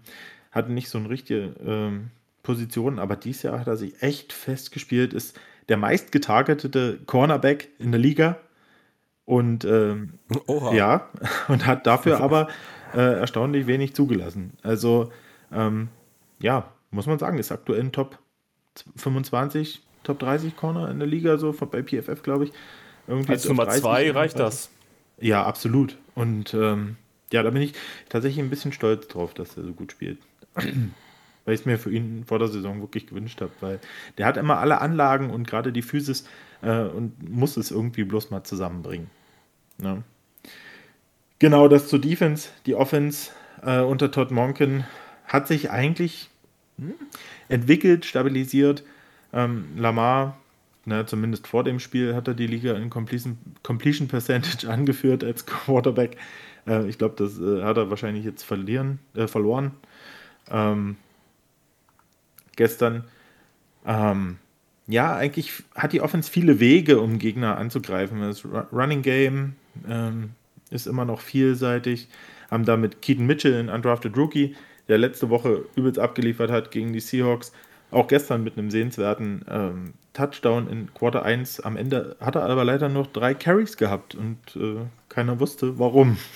[0.50, 2.10] hatte nicht so eine richtige ähm,
[2.42, 5.12] Position, aber dieses Jahr hat er sich echt festgespielt.
[5.12, 8.38] Ist der meist getargetete Cornerback in der Liga.
[9.24, 10.18] Und ähm,
[10.72, 11.08] ja,
[11.48, 12.48] und hat dafür aber
[12.94, 14.52] äh, erstaunlich wenig zugelassen.
[14.62, 15.12] Also,
[15.52, 15.88] ähm,
[16.40, 18.18] ja, muss man sagen, ist aktuell ein Top
[18.96, 22.52] 25, Top 30 Corner in der Liga, so von- bei PFF, glaube ich.
[23.06, 24.38] Irgendwie Als Nummer 30, zwei reicht 31.
[24.38, 24.70] das.
[25.18, 25.98] Ja, absolut.
[26.14, 26.96] Und ähm,
[27.32, 27.74] ja, da bin ich
[28.08, 30.18] tatsächlich ein bisschen stolz drauf, dass er so gut spielt.
[31.44, 33.80] weil ich es mir für ihn vor der Saison wirklich gewünscht habe, weil
[34.18, 36.24] der hat immer alle Anlagen und gerade die Physis
[36.62, 39.10] äh, und muss es irgendwie bloß mal zusammenbringen.
[39.78, 40.02] Ne?
[41.38, 42.50] Genau, das zur Defense.
[42.66, 43.30] Die Offense
[43.64, 44.84] äh, unter Todd Monken
[45.26, 46.30] hat sich eigentlich
[46.78, 46.94] hm,
[47.48, 48.84] entwickelt, stabilisiert.
[49.32, 50.36] Ähm, Lamar
[50.84, 55.46] na, zumindest vor dem Spiel hat er die Liga in Completion, Completion Percentage angeführt als
[55.46, 56.16] Quarterback.
[56.66, 59.72] Äh, ich glaube, das äh, hat er wahrscheinlich jetzt verlieren, äh, verloren.
[60.50, 60.96] Ähm,
[62.56, 63.04] gestern.
[63.86, 64.38] Ähm,
[64.88, 68.20] ja, eigentlich hat die Offense viele Wege, um Gegner anzugreifen.
[68.20, 69.54] Das Running Game
[69.88, 70.30] ähm,
[70.70, 72.08] ist immer noch vielseitig.
[72.50, 74.56] Haben damit Keaton Mitchell, einen undrafted Rookie,
[74.88, 77.52] der letzte Woche übelst abgeliefert hat gegen die Seahawks.
[77.92, 81.60] Auch gestern mit einem sehenswerten ähm, Touchdown in Quarter 1.
[81.60, 86.16] Am Ende hat er aber leider noch drei Carries gehabt und äh, keiner wusste warum.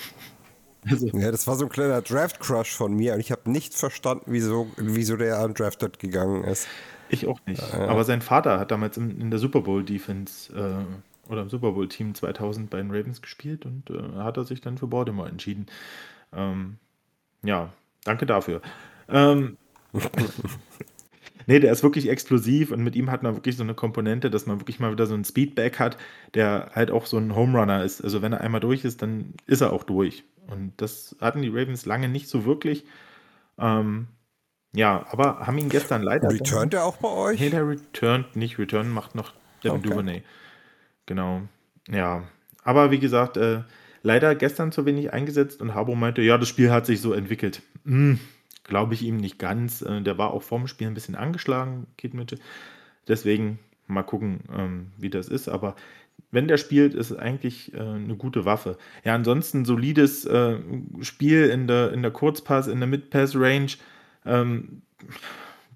[0.89, 4.23] Also, ja, das war so ein kleiner Draft-Crush von mir und ich habe nicht verstanden,
[4.27, 6.65] wieso, wieso der undrafted gegangen ist.
[7.09, 7.61] Ich auch nicht.
[7.73, 11.73] Äh, aber sein Vater hat damals in, in der Super Bowl-Defense äh, oder im Super
[11.73, 15.65] Bowl-Team 2000 bei den Ravens gespielt und äh, hat er sich dann für Baltimore entschieden.
[16.31, 16.77] Ähm,
[17.43, 17.73] ja,
[18.05, 18.61] danke dafür.
[19.09, 19.57] Ähm,
[21.47, 24.45] Nee, der ist wirklich explosiv und mit ihm hat man wirklich so eine Komponente, dass
[24.45, 25.97] man wirklich mal wieder so einen Speedback hat,
[26.33, 28.01] der halt auch so ein Home Runner ist.
[28.01, 30.25] Also wenn er einmal durch ist, dann ist er auch durch.
[30.47, 32.85] Und das hatten die Ravens lange nicht so wirklich.
[33.57, 34.07] Ähm,
[34.73, 36.29] ja, aber haben ihn gestern leider.
[36.29, 37.39] Returnt er auch bei euch?
[37.39, 38.59] Nee, der returnt nicht.
[38.59, 39.33] Return macht noch
[39.63, 39.89] Devin okay.
[39.89, 40.23] Duvernay.
[41.05, 41.41] Genau.
[41.89, 42.23] Ja.
[42.63, 43.61] Aber wie gesagt, äh,
[44.03, 47.61] leider gestern zu wenig eingesetzt und Harbo meinte, ja, das Spiel hat sich so entwickelt.
[47.85, 48.19] Hm,
[48.67, 49.81] glaube ich ihm nicht ganz.
[49.81, 52.39] Äh, der war auch vorm Spiel ein bisschen angeschlagen, Kid Mitchell.
[53.07, 55.47] Deswegen mal gucken, ähm, wie das ist.
[55.47, 55.75] Aber
[56.29, 58.77] wenn der spielt, ist es eigentlich äh, eine gute Waffe.
[59.03, 60.57] Ja, ansonsten solides äh,
[61.01, 63.71] Spiel in der, in der Kurzpass, in der Mid-Pass-Range.
[64.25, 64.81] Ähm,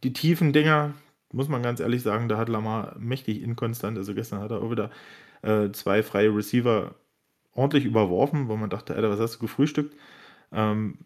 [0.03, 0.93] die tiefen Dinger,
[1.31, 3.97] muss man ganz ehrlich sagen, da hat Lamar mächtig inkonstant.
[3.97, 4.91] Also gestern hat er auch wieder
[5.71, 6.93] zwei freie Receiver
[7.53, 9.95] ordentlich überworfen, wo man dachte, Alter, was hast du gefrühstückt?
[10.51, 10.99] Ähm,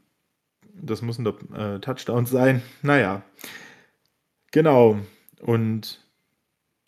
[0.82, 2.62] das müssen doch äh, Touchdowns sein.
[2.82, 3.24] Naja,
[4.52, 5.00] genau.
[5.42, 6.02] Und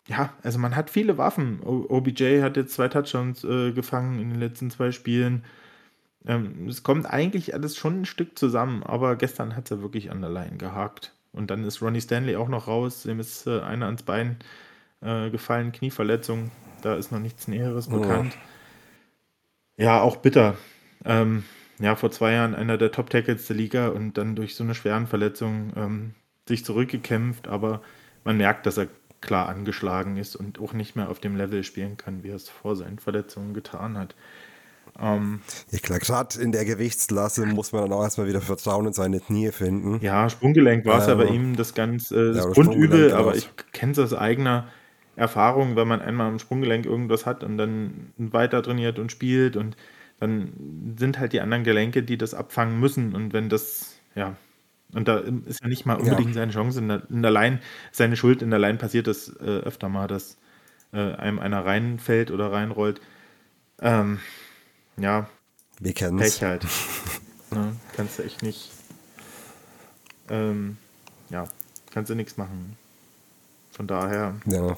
[0.06, 1.60] ja, also man hat viele Waffen.
[1.62, 5.44] OBJ hat jetzt zwei Touchdowns äh, gefangen in den letzten zwei Spielen.
[6.26, 10.10] Ähm, es kommt eigentlich alles schon ein Stück zusammen, aber gestern hat es ja wirklich
[10.10, 11.12] an der Line gehakt.
[11.32, 13.02] Und dann ist Ronnie Stanley auch noch raus.
[13.02, 14.38] Dem ist äh, einer ans Bein
[15.02, 16.50] äh, gefallen, Knieverletzung.
[16.82, 18.00] Da ist noch nichts Näheres oh.
[18.00, 18.36] bekannt.
[19.76, 20.56] Ja, auch bitter.
[21.04, 21.44] Ähm,
[21.80, 25.06] ja, vor zwei Jahren einer der Top-Tackles der Liga und dann durch so eine schweren
[25.06, 26.14] Verletzung ähm,
[26.48, 27.82] sich zurückgekämpft, aber
[28.24, 28.88] man merkt, dass er
[29.20, 32.48] klar angeschlagen ist und auch nicht mehr auf dem Level spielen kann, wie er es
[32.48, 34.14] vor seinen Verletzungen getan hat.
[35.00, 38.92] Ähm, ich glaube, gerade in der Gewichtsklasse muss man dann auch erstmal wieder Vertrauen in
[38.92, 40.00] seine Knie finden.
[40.02, 43.34] Ja, Sprunggelenk war es ähm, ja bei ihm das ganz äh, das ja, Grundübel, aber
[43.34, 44.68] ich kenne es aus eigener
[45.16, 49.76] Erfahrung, wenn man einmal im Sprunggelenk irgendwas hat und dann weiter trainiert und spielt und
[50.20, 53.14] dann sind halt die anderen Gelenke, die das abfangen müssen.
[53.14, 54.36] Und wenn das, ja,
[54.92, 56.34] und da ist ja nicht mal unbedingt ja.
[56.34, 56.78] seine Chance.
[56.78, 57.60] In der, in der Line,
[57.92, 60.38] seine Schuld in der Line passiert das äh, öfter mal, dass
[60.92, 63.00] äh, einem einer reinfällt oder reinrollt.
[63.80, 64.18] Ähm,
[64.96, 65.28] ja.
[65.78, 66.66] Wir kennen Pech halt.
[67.50, 67.76] ne?
[67.94, 68.70] Kannst du echt nicht.
[70.30, 70.78] Ähm,
[71.30, 71.46] ja,
[71.92, 72.76] kannst du nichts machen.
[73.70, 74.34] Von daher.
[74.46, 74.76] Ja.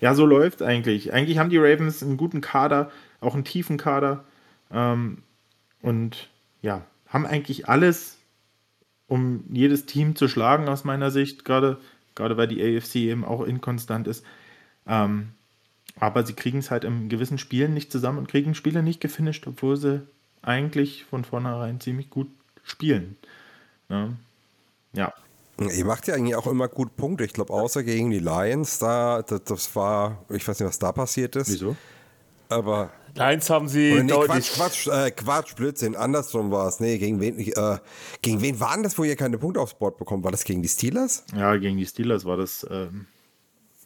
[0.00, 1.12] Ja, so läuft eigentlich.
[1.12, 4.24] Eigentlich haben die Ravens einen guten Kader, auch einen tiefen Kader.
[4.70, 5.22] Ähm,
[5.82, 6.28] und
[6.62, 8.16] ja, haben eigentlich alles,
[9.06, 11.78] um jedes Team zu schlagen, aus meiner Sicht, gerade,
[12.14, 14.24] gerade weil die AFC eben auch inkonstant ist.
[14.86, 15.30] Ähm,
[15.98, 19.46] aber sie kriegen es halt in gewissen Spielen nicht zusammen und kriegen Spiele nicht gefinisht,
[19.46, 20.02] obwohl sie
[20.42, 22.28] eigentlich von vornherein ziemlich gut
[22.62, 23.16] spielen.
[23.88, 24.10] Ja.
[24.92, 25.12] Ja.
[25.58, 27.24] Ihr macht ja eigentlich auch immer gut Punkte.
[27.24, 30.90] Ich glaube, außer gegen die Lions, da, das, das, war, ich weiß nicht, was da
[30.92, 31.50] passiert ist.
[31.52, 31.76] Wieso?
[32.50, 34.52] Aber Eins haben sie nee, deutlich.
[34.52, 36.80] Quatsch, Quatsch, äh, Quatsch, Blödsinn, andersrum war es.
[36.80, 37.78] Nee, gegen wen, äh,
[38.22, 40.22] gegen wen waren das, wo ihr keine Punkte aufs Board bekommen?
[40.22, 41.24] War das gegen die Steelers?
[41.36, 42.66] Ja, gegen die Steelers war das.
[42.70, 43.06] Ähm,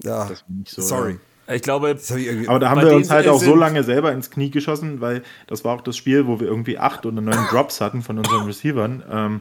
[0.03, 1.12] ja, das so, sorry.
[1.12, 1.55] Ja.
[1.55, 1.98] Ich glaube,
[2.46, 5.62] aber da haben wir uns halt auch so lange selber ins Knie geschossen, weil das
[5.62, 9.05] war auch das Spiel, wo wir irgendwie acht oder neun Drops hatten von unseren Receivern.
[9.11, 9.40] Ähm,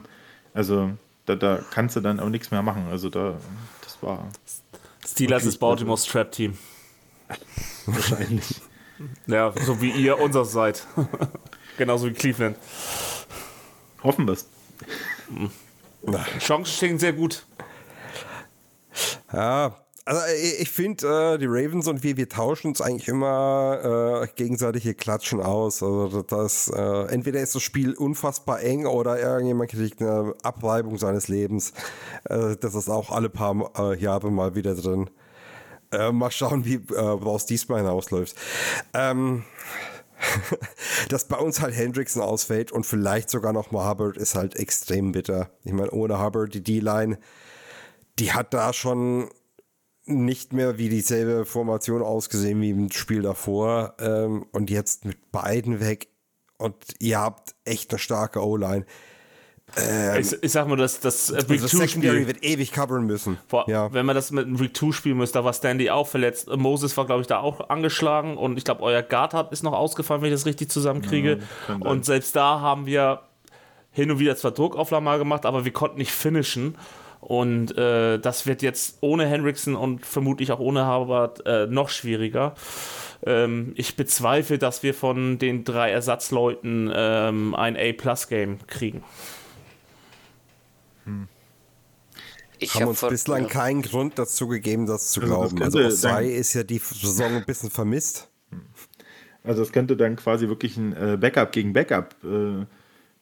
[0.52, 0.90] also
[1.24, 2.88] da, da, kannst du dann auch nichts mehr machen.
[2.90, 3.38] Also da,
[3.82, 4.28] das war.
[5.06, 6.58] Steelers ist Baltimore's Trap Team.
[7.86, 8.60] Wahrscheinlich.
[9.26, 10.86] Ja, so wie ihr unser seid.
[11.78, 12.56] Genauso wie Cleveland.
[14.02, 14.46] Hoffen wir es.
[16.38, 17.46] Chancen stehen sehr gut.
[19.32, 20.20] Ja, also
[20.60, 25.40] ich finde, äh, die Ravens und wir, wir tauschen uns eigentlich immer äh, gegenseitige Klatschen
[25.40, 25.82] aus.
[25.82, 31.28] Also das, äh, entweder ist das Spiel unfassbar eng oder irgendjemand kriegt eine Abreibung seines
[31.28, 31.72] Lebens.
[32.24, 35.08] Äh, das ist auch alle paar äh, Jahre mal wieder drin.
[35.94, 38.36] Äh, mal schauen, wie äh, woraus diesmal hinausläuft.
[38.92, 39.44] Ähm,
[41.08, 45.12] dass bei uns halt Hendrickson ausfällt und vielleicht sogar noch mal Hubbard ist halt extrem
[45.12, 45.50] bitter.
[45.64, 47.18] Ich meine, ohne Hubbard, die D-Line,
[48.18, 49.28] die hat da schon
[50.06, 53.94] nicht mehr wie dieselbe Formation ausgesehen wie im Spiel davor.
[53.98, 56.08] Ähm, und jetzt mit beiden weg.
[56.58, 58.86] Und ihr habt echt eine starke O-Line.
[59.76, 63.04] Ähm, ich, ich, sag mal, das, das äh, Week also 2 Spiel wird ewig covern
[63.06, 63.38] müssen.
[63.48, 63.92] Vor, ja.
[63.92, 66.48] Wenn man das mit einem Week 2 spielen muss, da war Stanley auch verletzt.
[66.54, 70.22] Moses war, glaube ich, da auch angeschlagen und ich glaube, euer Guard ist noch ausgefallen,
[70.22, 71.40] wenn ich das richtig zusammenkriege.
[71.68, 73.22] Ja, und selbst da haben wir
[73.92, 76.76] hin und wieder zwar Druckauflagen mal gemacht, aber wir konnten nicht finishen.
[77.20, 82.54] Und äh, das wird jetzt ohne Henriksen und vermutlich auch ohne Harvard äh, noch schwieriger.
[83.24, 89.02] Ähm, ich bezweifle, dass wir von den drei Ersatzleuten ähm, ein A-Plus-Game kriegen.
[91.04, 91.28] Hm.
[92.58, 95.56] Ich haben hab uns bislang keinen Grund dazu gegeben, das zu also glauben.
[95.56, 98.28] Das also Osai ist ja die Saison ein bisschen vermisst.
[99.42, 102.64] Also es könnte dann quasi wirklich ein äh, Backup gegen Backup äh,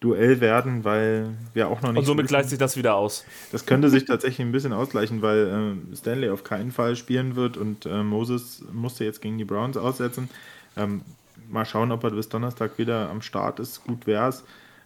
[0.03, 2.01] Duell werden, weil wir auch noch nicht.
[2.01, 3.25] Und somit gleicht sich das wieder aus.
[3.53, 7.57] Das könnte sich tatsächlich ein bisschen ausgleichen, weil äh, Stanley auf keinen Fall spielen wird
[7.57, 10.29] und äh, Moses musste jetzt gegen die Browns aussetzen.
[10.77, 11.03] Ähm,
[11.49, 13.85] mal schauen, ob er bis Donnerstag wieder am Start ist.
[13.85, 14.42] Gut wäre es.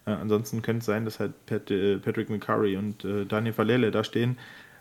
[0.07, 3.91] Äh, ansonsten könnte es sein, dass halt Pat, äh, Patrick McCurry und äh, Daniel Valele
[3.91, 4.37] da stehen.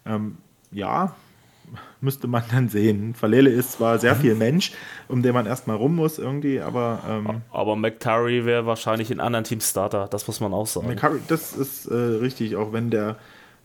[0.07, 0.39] Ähm,
[0.71, 1.17] ja,
[2.01, 3.15] müsste man dann sehen.
[3.15, 4.73] Falele ist zwar sehr viel Mensch,
[5.09, 7.01] um den man erstmal rum muss irgendwie, aber.
[7.09, 10.87] Ähm, aber McTurry wäre wahrscheinlich in anderen Teams Starter, das muss man auch sagen.
[10.87, 13.17] McCurry, das ist äh, richtig, auch wenn der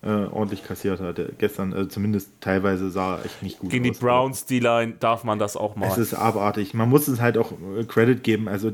[0.03, 1.21] äh, ordentlich kassiert hat.
[1.37, 3.85] Gestern, äh, zumindest teilweise sah er echt nicht gut Gegen aus.
[3.85, 5.89] Gegen die Browns D-Line darf man das auch mal.
[5.89, 6.73] Es ist abartig.
[6.73, 8.47] Man muss es halt auch äh, Credit geben.
[8.47, 8.71] Also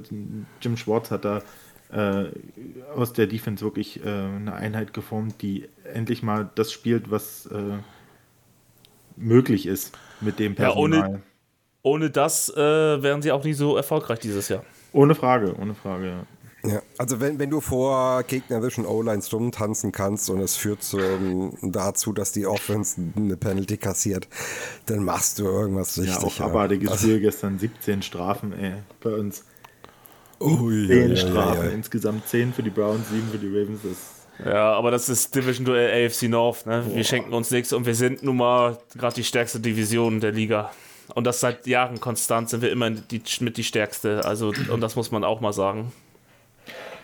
[0.61, 1.41] Jim Schwartz hat da
[1.89, 7.49] aus der Defense wirklich äh, eine Einheit geformt, die endlich mal das spielt, was
[9.17, 10.99] möglich ist mit dem Personal.
[10.99, 11.21] Ja, ohne,
[11.81, 14.63] ohne das äh, wären sie auch nicht so erfolgreich dieses Jahr.
[14.93, 16.25] Ohne Frage, ohne Frage, ja.
[16.63, 22.11] Ja, also wenn, wenn du vor gegnerischen O-Lines rumtanzen kannst und es führt zum, dazu,
[22.13, 24.27] dass die Offense eine Penalty kassiert,
[24.87, 26.15] dann machst du irgendwas richtig.
[26.15, 29.45] Ja, auch abartiges also, Spiel gestern, 17 Strafen, ey, bei uns.
[30.39, 31.71] Ui, 10 ja, Strafen, ja, ja.
[31.71, 35.65] insgesamt 10 für die Browns, 7 für die Ravens, das ja, aber das ist Division
[35.65, 36.65] Duell AFC North.
[36.65, 36.85] Ne?
[36.93, 40.71] Wir schenken uns nichts und wir sind nun mal gerade die stärkste Division der Liga.
[41.15, 44.25] Und das seit Jahren konstant sind wir immer die, mit die stärkste.
[44.25, 45.91] Also, und das muss man auch mal sagen.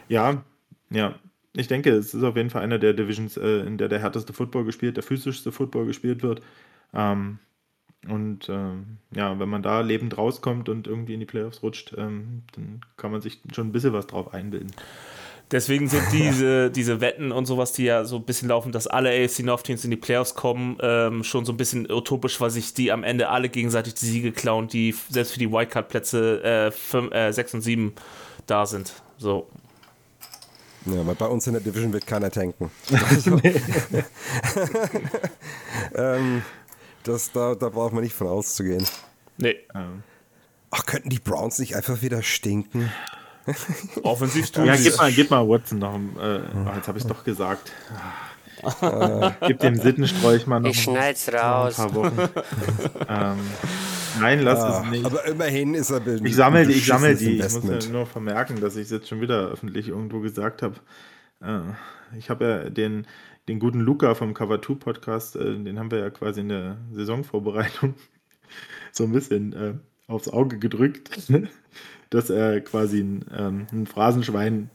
[0.10, 0.44] Ja,
[0.90, 1.16] ja.
[1.56, 4.34] Ich denke, es ist auf jeden Fall einer der Divisions, äh, in der der härteste
[4.34, 6.42] Football gespielt, der physischste Football gespielt wird.
[6.94, 7.40] Ähm,
[8.08, 12.44] und ähm, ja, wenn man da lebend rauskommt und irgendwie in die Playoffs rutscht, ähm,
[12.56, 14.72] dann kann man sich schon ein bisschen was drauf einbilden.
[15.52, 19.10] Deswegen sind diese, diese Wetten und sowas, die ja so ein bisschen laufen, dass alle
[19.10, 22.74] AFC North Teams in die Playoffs kommen, ähm, schon so ein bisschen utopisch, weil sich
[22.74, 27.32] die am Ende alle gegenseitig die Siege klauen, die selbst für die Wildcard-Plätze äh, äh,
[27.32, 27.94] 6 und 7
[28.48, 28.92] da sind.
[29.18, 29.48] So.
[30.86, 32.70] Ja, weil bei uns in der Division wird keiner tanken.
[35.96, 36.42] ähm,
[37.04, 38.86] das, da, da braucht man nicht von auszugehen.
[39.38, 39.56] Nee.
[40.72, 42.92] Ach, könnten die Browns nicht einfach wieder stinken?
[44.04, 45.96] Offensiv tun Ja, gib mal, gib mal Watson noch.
[45.96, 47.72] Äh, oh, jetzt habe ich es doch gesagt.
[48.82, 51.80] Äh, gib dem Sittensträuch mal noch ich schneid's raus.
[51.80, 52.20] ein paar Wochen.
[53.10, 53.40] ähm,
[54.20, 55.06] nein, lass ja, es nicht.
[55.06, 57.40] Aber immerhin ist er Ich sammle die, ich sammle die.
[57.40, 60.76] Ich muss ja nur vermerken, dass ich es jetzt schon wieder öffentlich irgendwo gesagt habe.
[61.42, 61.60] Äh,
[62.18, 63.06] ich habe ja den,
[63.48, 66.78] den guten Luca vom Cover 2 Podcast, äh, den haben wir ja quasi in der
[66.92, 67.96] Saisonvorbereitung
[68.92, 69.74] so ein bisschen äh,
[70.08, 71.10] aufs Auge gedrückt
[72.14, 74.70] dass er quasi ein, ähm, ein Phrasenschwein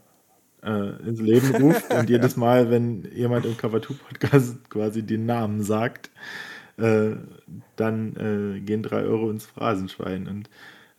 [0.62, 5.24] äh, ins Leben ruft und jedes Mal, wenn jemand im Cover 2 Podcast quasi den
[5.26, 6.10] Namen sagt,
[6.78, 7.10] äh,
[7.76, 10.26] dann äh, gehen drei Euro ins Phrasenschwein.
[10.26, 10.50] Und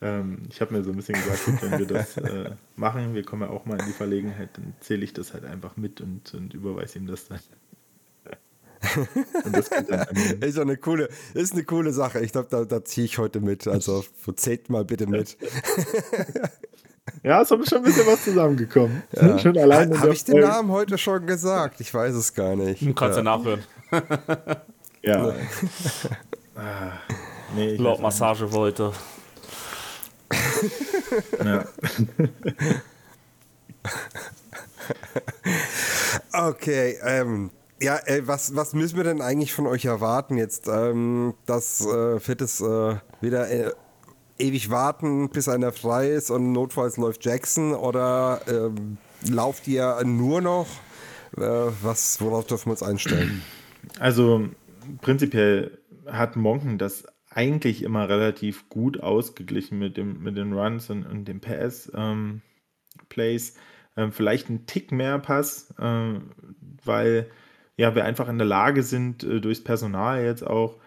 [0.02, 3.42] ähm, ich habe mir so ein bisschen gesagt, wenn wir das äh, machen, wir kommen
[3.44, 6.54] ja auch mal in die Verlegenheit, dann zähle ich das halt einfach mit und, und
[6.54, 7.40] überweise ihm das dann.
[10.40, 12.22] ist eine coole, ist eine coole Sache.
[12.22, 13.68] Ich glaube, da, da ziehe ich heute mit.
[13.68, 15.38] Also zählt mal bitte mit.
[17.24, 19.04] Ja, es ist schon ein bisschen was zusammengekommen.
[19.20, 19.40] Ja.
[19.40, 21.82] Schon allein Habe ich den Namen heute schon gesagt?
[21.82, 22.82] Ich weiß es gar nicht.
[22.82, 23.64] Du kannst ja, ja nachhören.
[25.02, 25.34] ja.
[26.56, 26.92] ah,
[27.56, 28.94] nee, Lord Massage wollte.
[31.44, 31.66] ja.
[36.34, 40.68] okay, ähm, ja, ey, was, was müssen wir denn eigentlich von euch erwarten jetzt?
[40.68, 43.72] Ähm, dass äh, Fittes äh, wieder äh,
[44.38, 50.42] ewig warten, bis einer frei ist und notfalls läuft Jackson oder ähm, lauft ihr nur
[50.42, 50.68] noch?
[51.38, 53.44] Äh, was, worauf dürfen wir uns einstellen?
[54.00, 54.48] Also
[55.02, 55.78] prinzipiell
[56.08, 61.26] hat Monken das eigentlich immer relativ gut ausgeglichen mit, dem, mit den Runs und, und
[61.26, 61.92] dem Pass-Plays.
[63.50, 63.62] Ähm,
[63.98, 66.14] ähm, vielleicht ein Tick mehr Pass, äh,
[66.84, 67.30] weil
[67.78, 70.78] ja, wir einfach in der Lage sind, äh, durchs Personal jetzt auch,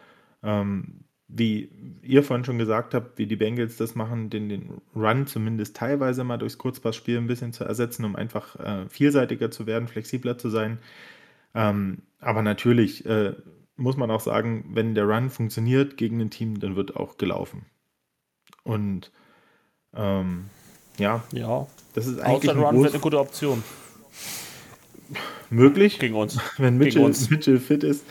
[0.42, 1.70] ähm, wie
[2.02, 6.24] ihr vorhin schon gesagt habt, wie die Bengals das machen, den, den Run zumindest teilweise
[6.24, 10.50] mal durchs Kurzpassspiel ein bisschen zu ersetzen, um einfach äh, vielseitiger zu werden, flexibler zu
[10.50, 10.78] sein.
[11.54, 13.34] Ähm, aber natürlich äh,
[13.82, 17.66] muss man auch sagen, wenn der Run funktioniert gegen ein Team, dann wird auch gelaufen.
[18.62, 19.10] Und
[19.94, 20.46] ähm,
[20.98, 21.66] ja, Ja.
[21.94, 23.62] das ist eigentlich Outside Run wird eine gute Option
[25.50, 25.98] möglich.
[25.98, 26.38] gegen uns.
[26.58, 27.28] Wenn Mitchell, uns.
[27.30, 28.06] Mitchell fit ist,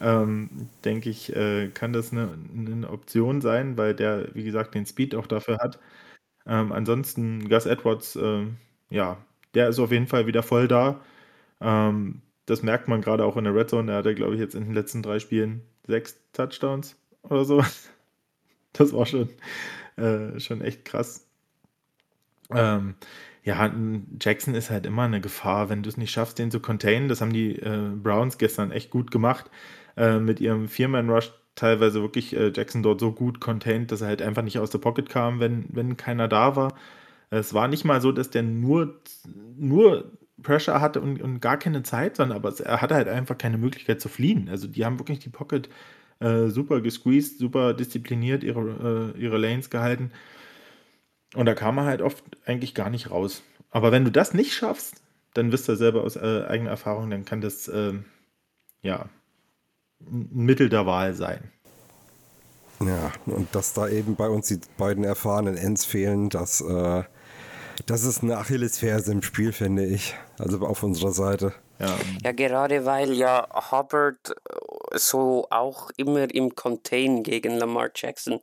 [0.00, 0.48] ähm,
[0.84, 5.14] denke ich, äh, kann das eine, eine Option sein, weil der, wie gesagt, den Speed
[5.14, 5.78] auch dafür hat.
[6.46, 8.56] Ähm, ansonsten Gus Edwards, ähm,
[8.90, 9.16] ja,
[9.54, 11.00] der ist auf jeden Fall wieder voll da.
[11.60, 13.92] Ähm, das merkt man gerade auch in der Red Zone.
[13.92, 17.62] Er hatte, glaube ich, jetzt in den letzten drei Spielen sechs Touchdowns oder so.
[18.78, 19.30] Das war schon,
[19.96, 21.26] äh, schon echt krass.
[22.50, 22.94] Ähm,
[23.42, 23.72] ja,
[24.20, 27.08] Jackson ist halt immer eine Gefahr, wenn du es nicht schaffst, den zu containen.
[27.08, 29.50] Das haben die äh, Browns gestern echt gut gemacht.
[29.96, 34.20] Äh, mit ihrem Vierman-Rush teilweise wirklich äh, Jackson dort so gut contained, dass er halt
[34.20, 36.74] einfach nicht aus der Pocket kam, wenn, wenn keiner da war.
[37.30, 39.00] Es war nicht mal so, dass der nur,
[39.56, 40.12] nur
[40.42, 44.00] Pressure hatte und, und gar keine Zeit, sondern aber er hatte halt einfach keine Möglichkeit
[44.00, 44.48] zu fliehen.
[44.48, 45.68] Also die haben wirklich die Pocket
[46.20, 50.12] äh, super gesqueezed, super diszipliniert ihre, äh, ihre Lanes gehalten.
[51.34, 53.42] Und da kam er halt oft eigentlich gar nicht raus.
[53.70, 55.02] Aber wenn du das nicht schaffst,
[55.34, 58.04] dann wisst ihr selber aus äh, eigener Erfahrung, dann kann das ähm,
[58.82, 59.08] ja
[60.00, 61.50] ein Mittel der Wahl sein.
[62.80, 67.04] Ja, und dass da eben bei uns die beiden erfahrenen Ends fehlen, das, äh,
[67.86, 70.14] das ist eine Achillesferse im Spiel, finde ich.
[70.38, 71.52] Also auf unserer Seite.
[71.78, 74.34] Ja, Ja, gerade weil ja Hubbard
[74.94, 78.40] so auch immer im Contain gegen Lamar Jackson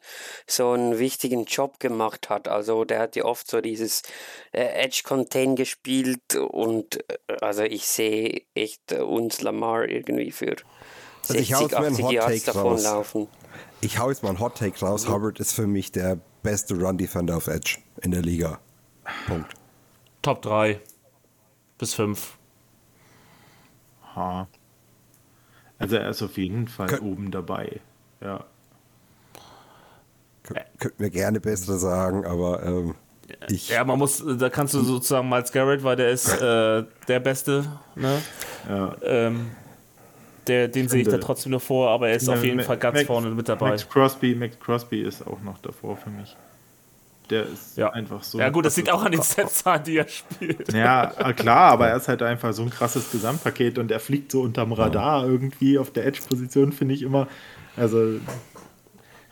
[0.47, 2.47] so einen wichtigen Job gemacht hat.
[2.47, 4.03] Also der hat ja oft so dieses
[4.51, 10.55] äh, Edge Contain gespielt und äh, also ich sehe echt äh, uns Lamar irgendwie für
[11.27, 13.27] Also ich hau 60, jetzt mal einen 80 Hot Yards davonlaufen.
[13.81, 15.07] Ich hau jetzt mal einen Hot Take raus.
[15.07, 18.59] Hubbard ist für mich der beste Run-Defender auf Edge in der Liga.
[19.27, 19.53] Punkt.
[20.21, 20.79] Top 3
[21.77, 22.37] bis 5.
[24.15, 24.47] ha.
[25.79, 27.81] Also er ist auf jeden Fall Kön- oben dabei.
[28.21, 28.45] Ja.
[30.43, 32.95] Kön könnten wir gerne bessere sagen, aber ähm,
[33.49, 33.69] ich.
[33.69, 37.65] Ja, man muss, da kannst du sozusagen Miles Garrett, weil der ist äh, der Beste,
[37.95, 38.21] ne?
[38.69, 38.95] ja.
[39.01, 39.51] Ähm,
[40.47, 42.77] der, den sehe ich da trotzdem nur vor, aber er ist auf jeden Ma- Fall
[42.77, 43.69] ganz Max- vorne mit dabei.
[43.69, 46.35] Max Crosby, Max Crosby ist auch noch davor für mich.
[47.29, 47.89] Der ist Ja.
[47.91, 48.39] einfach so.
[48.39, 50.73] Ja gut, das liegt auch an den Sets, die er spielt.
[50.73, 54.31] Ja, äh, klar, aber er ist halt einfach so ein krasses Gesamtpaket und er fliegt
[54.31, 57.27] so unterm Radar irgendwie auf der Edge-Position, finde ich immer.
[57.77, 58.19] Also,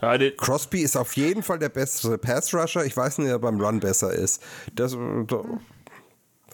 [0.02, 2.86] Ja, Crosby ist auf jeden Fall der bessere Pass-Rusher.
[2.86, 4.42] Ich weiß nicht, ob er beim Run besser ist.
[4.74, 4.98] Das,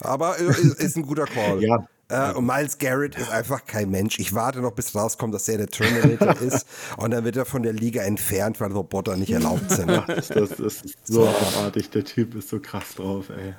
[0.02, 1.64] aber ist, ist ein guter Call.
[1.64, 1.88] Ja.
[2.10, 4.18] Äh, und Miles Garrett ist einfach kein Mensch.
[4.20, 6.66] Ich warte noch, bis rauskommt, dass er der Terminator ist.
[6.98, 9.90] Und dann wird er von der Liga entfernt, weil Roboter nicht erlaubt sind.
[9.90, 11.90] das, ist so abartig.
[11.90, 13.54] Der Typ ist so krass drauf, ey.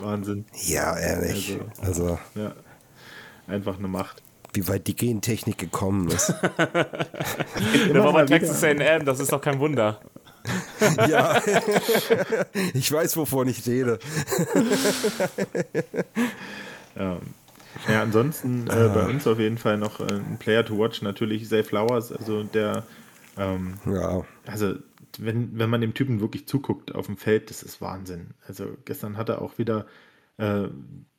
[0.00, 0.46] Wahnsinn.
[0.66, 1.58] Ja, ehrlich.
[1.80, 2.54] Also, Ja.
[3.46, 4.22] Einfach eine Macht.
[4.54, 6.28] wie weit die Gentechnik gekommen ist.
[6.58, 8.38] der war bei mal wieder.
[8.38, 10.00] Texas A&M, das ist doch kein Wunder.
[11.08, 11.40] ja.
[12.72, 13.98] ich weiß, wovon ich rede.
[16.96, 17.18] Ja.
[17.88, 21.48] Ja, ansonsten äh, bei uns auf jeden Fall noch äh, ein Player to watch, natürlich
[21.48, 22.84] Zay Flowers, also der,
[23.36, 24.24] ähm, Ja.
[24.46, 24.74] also
[25.18, 28.28] wenn, wenn man dem Typen wirklich zuguckt auf dem Feld, das ist Wahnsinn.
[28.46, 29.86] Also gestern hat er auch wieder,
[30.38, 30.64] äh,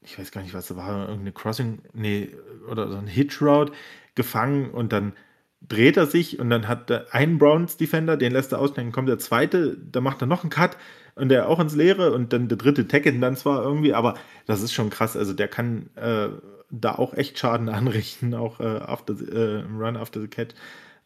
[0.02, 2.30] ich weiß gar nicht, was da war, irgendeine Crossing, nee,
[2.70, 3.72] oder so ein Hitch Route
[4.16, 5.14] gefangen und dann
[5.62, 9.10] dreht er sich und dann hat er einen Browns Defender, den lässt er aussteigen, kommt
[9.10, 10.78] der zweite, da macht er noch einen Cut
[11.16, 14.62] und der auch ins Leere und dann der dritte ihn dann zwar irgendwie, aber das
[14.62, 15.16] ist schon krass.
[15.18, 16.30] Also der kann äh,
[16.72, 20.56] da auch echt Schaden anrichten, auch äh, after the, äh, im Run after the Cat.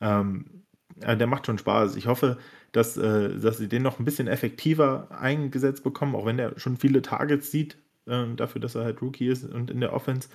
[0.02, 0.46] Ähm,
[1.02, 1.96] äh, der macht schon Spaß.
[1.96, 2.38] Ich hoffe,
[2.72, 6.78] dass, äh, dass sie den noch ein bisschen effektiver eingesetzt bekommen, auch wenn er schon
[6.78, 7.78] viele Targets sieht,
[8.08, 10.30] äh, dafür, dass er halt Rookie ist und in der Offense.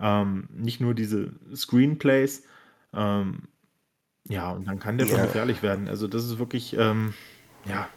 [0.00, 2.44] Ähm, nicht nur diese Screenplays.
[2.94, 3.42] Ähm,
[4.28, 5.26] ja, und dann kann der schon Ja.
[5.26, 5.88] gefährlich werden.
[5.88, 7.14] Also das ist wirklich, ähm,
[7.64, 7.88] ja,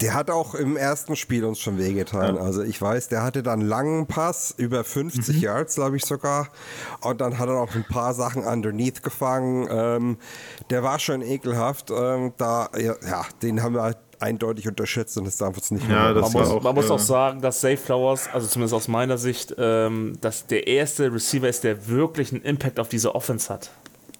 [0.00, 2.38] Der hat auch im ersten Spiel uns schon wehgetan.
[2.38, 6.48] Also ich weiß, der hatte dann einen langen Pass, über 50 Yards, glaube ich sogar.
[7.02, 9.68] Und dann hat er auch ein paar Sachen underneath gefangen.
[9.70, 10.16] Ähm,
[10.70, 11.90] der war schon ekelhaft.
[11.90, 15.88] Ähm, da, ja, ja, den haben wir halt eindeutig unterschätzt und das darf uns nicht
[15.88, 18.74] Ja, mehr das Man muss, auch, man muss auch sagen, dass Safe Flowers, also zumindest
[18.74, 23.14] aus meiner Sicht, ähm, dass der erste Receiver ist, der wirklich einen Impact auf diese
[23.14, 23.70] Offense hat.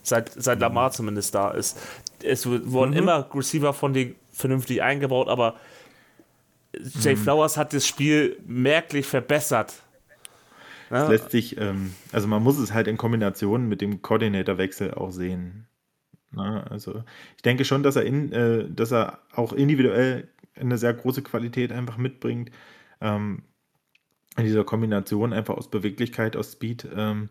[0.02, 0.62] Seit, seit Mhm.
[0.62, 1.76] Lamar zumindest da ist.
[2.22, 5.56] Es wurden immer Receiver von denen vernünftig eingebaut, aber
[7.00, 7.18] Jay Mhm.
[7.18, 9.82] Flowers hat das Spiel merklich verbessert.
[10.90, 15.10] Ja, lässt sich, ähm, also man muss es halt in Kombination mit dem Koordinatorwechsel auch
[15.12, 15.66] sehen.
[16.32, 16.64] Ne?
[16.68, 17.04] Also
[17.36, 20.28] ich denke schon, dass er, in, äh, dass er auch individuell
[20.58, 22.50] eine sehr große Qualität einfach mitbringt.
[23.00, 23.42] Ähm,
[24.36, 26.88] in dieser Kombination einfach aus Beweglichkeit, aus Speed.
[26.94, 27.30] Ähm,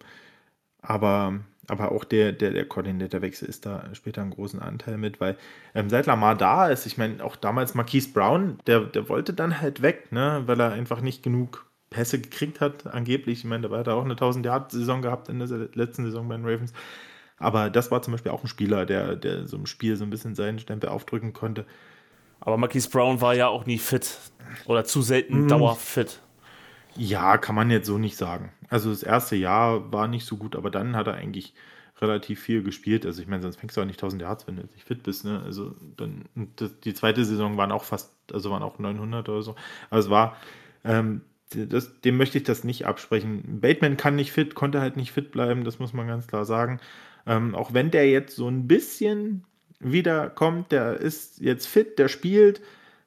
[0.81, 1.39] aber,
[1.69, 5.37] aber auch der, der, der Koordinatorwechsel ist da später einen großen Anteil mit, weil
[5.75, 9.61] ähm, seit Lamar da ist, ich meine, auch damals Marquise Brown, der, der wollte dann
[9.61, 13.39] halt weg, ne, weil er einfach nicht genug Pässe gekriegt hat, angeblich.
[13.39, 16.45] Ich meine, da hat er auch eine 1000-Yard-Saison gehabt in der letzten Saison bei den
[16.45, 16.73] Ravens.
[17.37, 20.09] Aber das war zum Beispiel auch ein Spieler, der, der so im Spiel so ein
[20.09, 21.65] bisschen seinen Stempel aufdrücken konnte.
[22.41, 24.17] Aber Marquise Brown war ja auch nie fit.
[24.65, 25.47] Oder zu selten mm.
[25.47, 26.21] dauerhaft fit.
[26.95, 28.51] Ja, kann man jetzt so nicht sagen.
[28.69, 31.53] Also das erste Jahr war nicht so gut, aber dann hat er eigentlich
[32.01, 33.05] relativ viel gespielt.
[33.05, 35.25] Also ich meine, sonst fängst du auch nicht 1000 Yards, wenn du nicht fit bist.
[35.25, 35.41] Ne?
[35.43, 36.25] Also dann
[36.55, 39.55] das, die zweite Saison waren auch fast, also waren auch 900 oder so.
[39.89, 40.37] Also es war,
[40.83, 43.59] ähm, das, dem möchte ich das nicht absprechen.
[43.59, 46.79] Bateman kann nicht fit, konnte halt nicht fit bleiben, das muss man ganz klar sagen.
[47.25, 49.43] Ähm, auch wenn der jetzt so ein bisschen
[49.79, 52.61] wiederkommt, der ist jetzt fit, der spielt,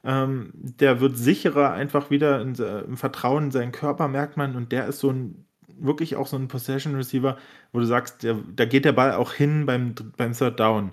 [0.05, 4.73] ähm, der wird sicherer einfach wieder in, im Vertrauen in seinen Körper, merkt man, und
[4.73, 5.47] der ist so ein
[5.79, 7.37] wirklich auch so ein Possession Receiver,
[7.73, 10.93] wo du sagst, der, da geht der Ball auch hin beim, beim Third Down.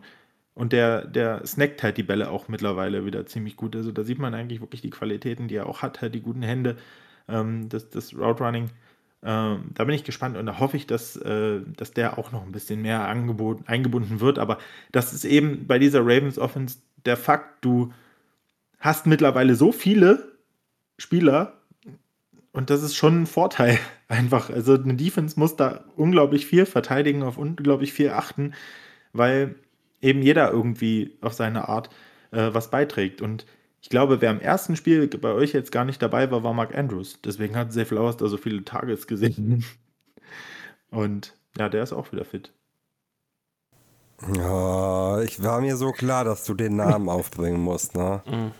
[0.56, 3.76] Und der, der snackt halt die Bälle auch mittlerweile wieder ziemlich gut.
[3.76, 6.42] Also da sieht man eigentlich wirklich die Qualitäten, die er auch hat, halt die guten
[6.42, 6.76] Hände,
[7.28, 8.70] ähm, das, das Route Running.
[9.24, 12.44] Ähm, da bin ich gespannt und da hoffe ich, dass, äh, dass der auch noch
[12.46, 14.40] ein bisschen mehr angeboten, eingebunden wird.
[14.40, 14.58] Aber
[14.92, 17.94] das ist eben bei dieser Ravens Offense der Fakt, du
[18.80, 20.38] hast mittlerweile so viele
[20.98, 21.60] Spieler
[22.52, 23.78] und das ist schon ein Vorteil
[24.08, 24.50] einfach.
[24.50, 28.54] Also eine Defense muss da unglaublich viel verteidigen, auf unglaublich viel achten,
[29.14, 29.56] weil
[30.02, 31.90] eben jeder irgendwie auf seine Art
[32.32, 33.22] äh, was beiträgt.
[33.22, 33.46] Und
[33.82, 36.76] ich glaube, wer im ersten Spiel bei euch jetzt gar nicht dabei war, war Mark
[36.76, 37.22] Andrews.
[37.22, 39.64] Deswegen hat Zay Flowers da so viele Tages gesehen.
[40.92, 42.52] Und ja, der ist auch wieder fit.
[44.36, 48.22] Ja, ich war mir so klar, dass du den Namen aufbringen musst, ne?
[48.26, 48.52] Mhm.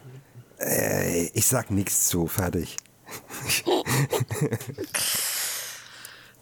[0.58, 2.78] Ey, ich sag nichts zu, fertig.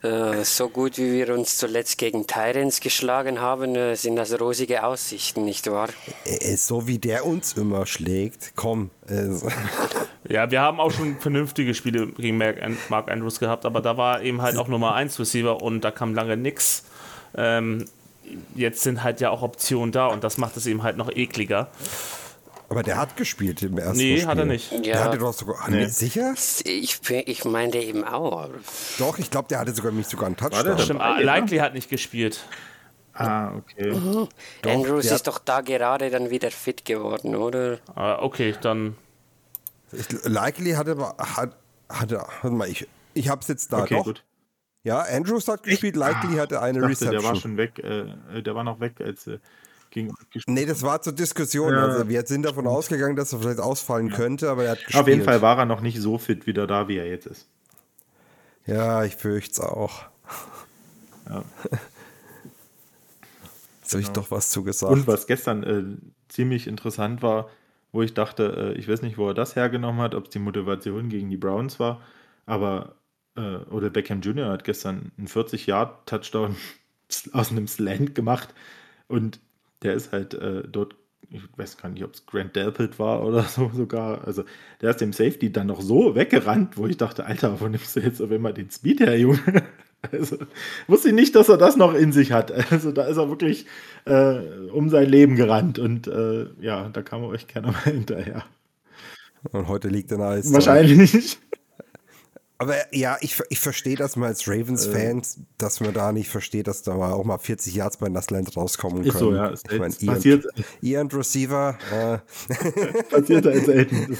[0.03, 4.83] Äh, so gut wie wir uns zuletzt gegen Tyrants geschlagen haben, äh, sind das rosige
[4.83, 5.89] Aussichten, nicht wahr?
[6.23, 8.91] Äh, so wie der uns immer schlägt, komm.
[10.29, 14.41] Ja, wir haben auch schon vernünftige Spiele gegen Mark Andrews gehabt, aber da war eben
[14.41, 16.83] halt auch Nummer 1 Receiver und da kam lange nichts.
[17.33, 17.85] Ähm,
[18.55, 21.69] jetzt sind halt ja auch Optionen da und das macht es eben halt noch ekliger.
[22.69, 24.23] Aber der hat gespielt im ersten nee, Spiel.
[24.23, 24.71] Nee, hat er nicht.
[24.71, 24.79] Ja.
[24.79, 25.69] Der hatte doch sogar.
[25.69, 25.85] Nee.
[25.85, 26.33] Sicher?
[26.65, 28.49] Ich, ich meinte eben auch.
[28.99, 30.77] Doch, ich glaube, der hatte sogar mich sogar einen Touchdown.
[30.77, 32.45] Stimmt, ah, Likely hat nicht gespielt.
[33.13, 33.91] Ah, okay.
[33.91, 34.27] Mhm.
[34.61, 37.79] Doch, Andrews ist doch da gerade dann wieder fit geworden, oder?
[37.95, 38.95] Ah, okay, dann.
[39.91, 41.55] Ich, Likely hatte, hat,
[41.89, 44.03] hatte, warte mal, ich, ich hab's jetzt da okay, doch.
[44.03, 44.23] Gut.
[44.83, 47.11] Ja, Andrews hat gespielt, Likely ah, hatte eine dachte, Reception.
[47.11, 49.39] Der war schon weg, äh, der war noch weg, als äh,
[49.89, 50.13] gegen
[50.45, 51.73] Nee, das war zur Diskussion.
[51.73, 54.15] Ja, also wir sind davon ausgegangen, dass er vielleicht ausfallen ja.
[54.15, 55.01] könnte, aber er hat gespielt.
[55.01, 57.47] Auf jeden Fall war er noch nicht so fit wieder da, wie er jetzt ist.
[58.65, 60.03] Ja, ich fürchte es auch.
[61.29, 61.43] Ja.
[63.81, 64.19] Jetzt habe ich genau.
[64.19, 64.91] doch was zugesagt.
[64.91, 65.83] Und was gestern äh,
[66.27, 67.49] ziemlich interessant war,
[67.93, 70.39] wo ich dachte, äh, ich weiß nicht, wo er das hergenommen hat, ob es die
[70.39, 72.01] Motivation gegen die Browns war,
[72.45, 72.95] aber
[73.37, 74.49] äh, oder Beckham Jr.
[74.49, 76.55] hat gestern einen 40-Yard-Touchdown
[77.33, 78.53] aus einem Slant gemacht
[79.07, 79.39] und
[79.83, 80.95] der ist halt äh, dort,
[81.29, 84.25] ich weiß gar nicht, ob es Grant Delpit war oder so sogar.
[84.25, 84.43] Also
[84.81, 87.99] der ist dem Safety dann noch so weggerannt, wo ich dachte, Alter, wo nimmst du
[87.99, 89.39] jetzt auf einmal den Speed her, Junge?
[90.11, 90.37] Also
[90.85, 92.51] wusste ich nicht, dass er das noch in sich hat.
[92.71, 93.65] Also da ist er wirklich
[94.05, 94.37] äh,
[94.71, 98.45] um sein Leben gerannt und äh, ja, da kam er euch keiner mehr hinterher.
[99.51, 100.53] Und heute liegt er Eis.
[100.53, 101.39] Wahrscheinlich.
[102.59, 106.67] Aber ja, ich, ich verstehe das mal als Ravens-Fans, äh, dass man da nicht versteht,
[106.67, 109.13] dass da mal auch mal 40 Yards bei Nassland rauskommen können.
[109.13, 109.53] Ist so, ja.
[109.53, 110.45] Ich meine, passiert.
[110.81, 111.77] Ian Receiver.
[111.91, 112.17] Äh.
[113.11, 114.17] passiert halt selten.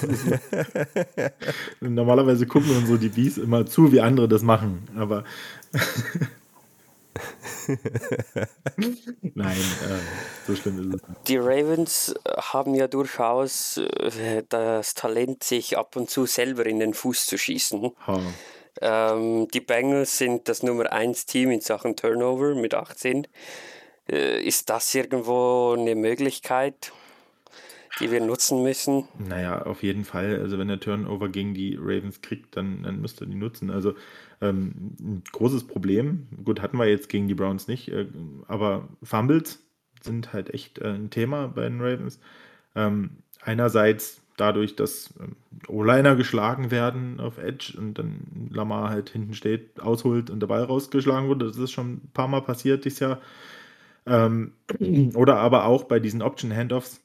[1.82, 4.88] Normalerweise gucken unsere DBs immer zu, wie andere das machen.
[4.96, 5.24] Aber
[9.36, 11.28] Nein, äh, so schlimm ist es nicht.
[11.28, 16.80] Die Ravens äh, haben ja durchaus äh, das Talent, sich ab und zu selber in
[16.80, 17.92] den Fuß zu schießen.
[18.82, 23.28] Ähm, die Bengals sind das Nummer 1 Team in Sachen Turnover mit 18.
[24.10, 26.92] Äh, ist das irgendwo eine Möglichkeit?
[28.00, 29.08] die wir nutzen müssen?
[29.18, 30.40] Naja, auf jeden Fall.
[30.40, 33.72] Also wenn der Turnover gegen die Ravens kriegt, dann, dann müsst ihr die nutzen.
[33.72, 33.96] Also
[34.42, 38.08] ähm, ein großes Problem, gut, hatten wir jetzt gegen die Browns nicht, äh,
[38.48, 39.64] aber Fumbles
[40.02, 42.20] sind halt echt äh, ein Thema bei den Ravens.
[42.76, 45.36] Ähm, einerseits dadurch, dass ähm,
[45.68, 50.64] O-Liner geschlagen werden auf Edge und dann Lamar halt hinten steht, ausholt und der Ball
[50.64, 51.48] rausgeschlagen wurde.
[51.48, 53.20] Das ist schon ein paar Mal passiert dieses Jahr.
[54.06, 54.54] Ähm,
[55.16, 57.02] oder aber auch bei diesen Option-Handoffs,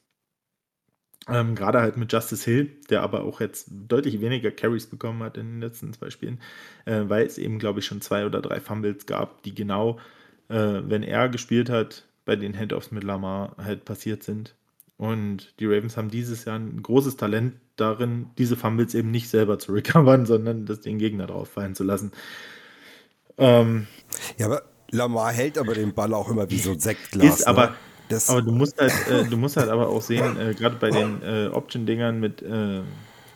[1.29, 5.37] ähm, gerade halt mit Justice Hill, der aber auch jetzt deutlich weniger Carries bekommen hat
[5.37, 6.39] in den letzten zwei Spielen,
[6.85, 9.99] äh, weil es eben, glaube ich, schon zwei oder drei Fumbles gab, die genau,
[10.49, 14.55] äh, wenn er gespielt hat, bei den Handoffs mit Lamar halt passiert sind.
[14.97, 19.59] Und die Ravens haben dieses Jahr ein großes Talent darin, diese Fumbles eben nicht selber
[19.59, 22.11] zu recovern, sondern das den Gegner drauf fallen zu lassen.
[23.37, 23.87] Ähm,
[24.37, 27.39] ja, aber Lamar hält aber den Ball auch immer wie so ein Sektglas.
[27.39, 27.75] Ist aber, ne?
[28.09, 30.91] Das aber du musst halt, äh, du musst halt aber auch sehen, äh, gerade bei
[30.91, 32.83] den äh, Option-Dingern mit äh,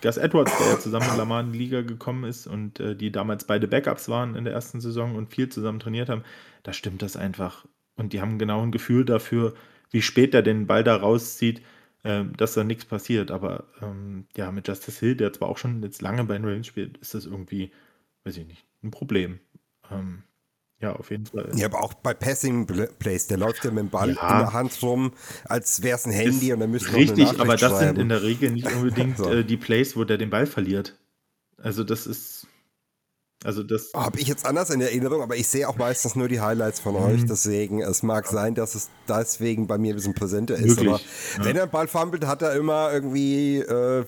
[0.02, 3.12] Gus Edwards, der ja zusammen mit Lamar in die Liga gekommen ist und äh, die
[3.12, 6.24] damals beide Backups waren in der ersten Saison und viel zusammen trainiert haben,
[6.64, 7.66] da stimmt das einfach.
[7.96, 9.54] Und die haben genau ein Gefühl dafür,
[9.90, 11.62] wie spät er den Ball da rauszieht,
[12.04, 13.32] äh, dass da nichts passiert.
[13.32, 16.68] Aber ähm, ja, mit Justice Hill, der zwar auch schon jetzt lange bei den Ravens
[16.68, 17.72] spielt, ist das irgendwie,
[18.24, 19.40] weiß ich nicht, ein Problem.
[19.92, 20.24] Ähm,
[20.80, 21.50] ja, auf jeden Fall.
[21.56, 22.68] Ja, aber auch bei Passing
[23.00, 24.32] Plays, der läuft ja mit dem Ball ja.
[24.32, 25.12] in der Hand rum,
[25.46, 27.96] als wäre es ein Handy ist und dann müsste Richtig, aber das schreiben.
[27.96, 29.32] sind in der Regel nicht unbedingt so.
[29.32, 30.98] äh, die Plays, wo der den Ball verliert.
[31.58, 32.48] Also das ist.
[33.44, 33.92] Also das.
[33.96, 36.94] Habe ich jetzt anders in Erinnerung, aber ich sehe auch meistens nur die Highlights von
[36.94, 37.02] mhm.
[37.02, 37.26] euch.
[37.26, 40.78] Deswegen, es mag sein, dass es deswegen bei mir ein bisschen präsenter ist.
[40.78, 40.90] Wirklich?
[40.90, 41.00] Aber
[41.40, 41.46] ja.
[41.46, 43.60] wenn er den Ball fummelt, hat er immer irgendwie.
[43.60, 44.06] Äh,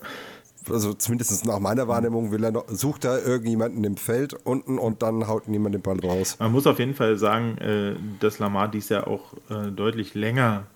[0.72, 5.01] also zumindest nach meiner Wahrnehmung, will er noch, sucht er irgendjemanden im Feld unten und
[5.01, 6.38] dann haut niemand den Ball raus.
[6.39, 10.67] Man muss auf jeden Fall sagen, äh, dass Lamar dies ja auch äh, deutlich länger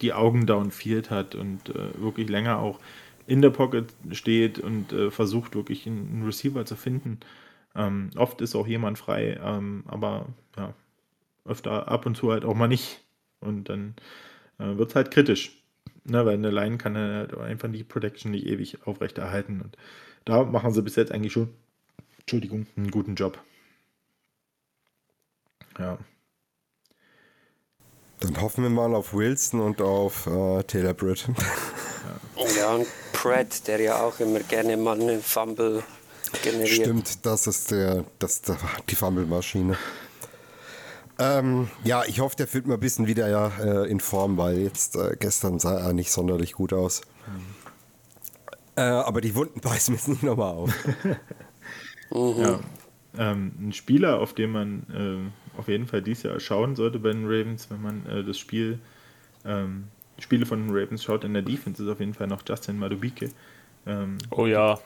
[0.00, 2.78] die Augen downfield hat und äh, wirklich länger auch
[3.26, 7.20] in der Pocket steht und versucht wirklich einen Receiver zu finden.
[7.76, 10.24] Ähm, oft ist auch jemand frei, ähm, aber
[10.56, 10.72] ja,
[11.44, 13.04] öfter ab und zu halt auch mal nicht.
[13.40, 13.94] Und dann
[14.56, 15.57] wird es halt kritisch.
[16.08, 19.60] Ne, weil eine Line kann halt einfach die Protection nicht ewig aufrechterhalten.
[19.60, 19.76] Und
[20.24, 21.50] da machen sie bis jetzt eigentlich schon,
[22.20, 23.38] Entschuldigung, einen guten Job.
[25.78, 25.98] Ja.
[28.20, 31.28] Dann hoffen wir mal auf Wilson und auf äh, Taylor Britt.
[32.36, 32.46] Ja.
[32.56, 35.82] ja, und Pratt, der ja auch immer gerne mal eine Fumble
[36.42, 36.86] generiert.
[36.86, 39.76] Stimmt, das ist der, das ist der, die Fumble-Maschine.
[41.18, 44.58] Ähm, ja, ich hoffe, der fühlt mal ein bisschen wieder ja, äh, in Form, weil
[44.58, 47.02] jetzt äh, gestern sah er nicht sonderlich gut aus.
[47.26, 47.58] Mhm.
[48.76, 50.72] Äh, aber die Wunden beißen jetzt nicht nochmal auf.
[52.10, 52.40] mhm.
[52.40, 52.60] ja.
[53.18, 57.10] ähm, ein Spieler, auf den man äh, auf jeden Fall dieses Jahr schauen sollte bei
[57.10, 58.78] den Ravens, wenn man äh, das Spiel,
[59.44, 59.88] ähm,
[60.20, 63.30] Spiele von den Ravens schaut in der Defense, ist auf jeden Fall noch Justin Madubike.
[63.86, 64.78] Ähm, oh ja.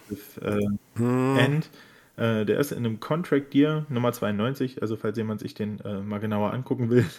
[0.95, 1.37] Hm.
[1.37, 1.71] End.
[2.17, 6.01] Äh, der ist in einem Contract Year Nummer 92, also falls jemand sich den äh,
[6.01, 7.07] mal genauer angucken will.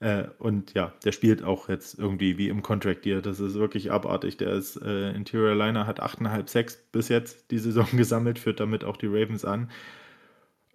[0.00, 3.20] Äh, und ja, der spielt auch jetzt irgendwie wie im Contract Year.
[3.20, 4.36] Das ist wirklich abartig.
[4.36, 8.84] Der ist äh, Interior Liner, hat 8,5 6 bis jetzt die Saison gesammelt, führt damit
[8.84, 9.72] auch die Ravens an.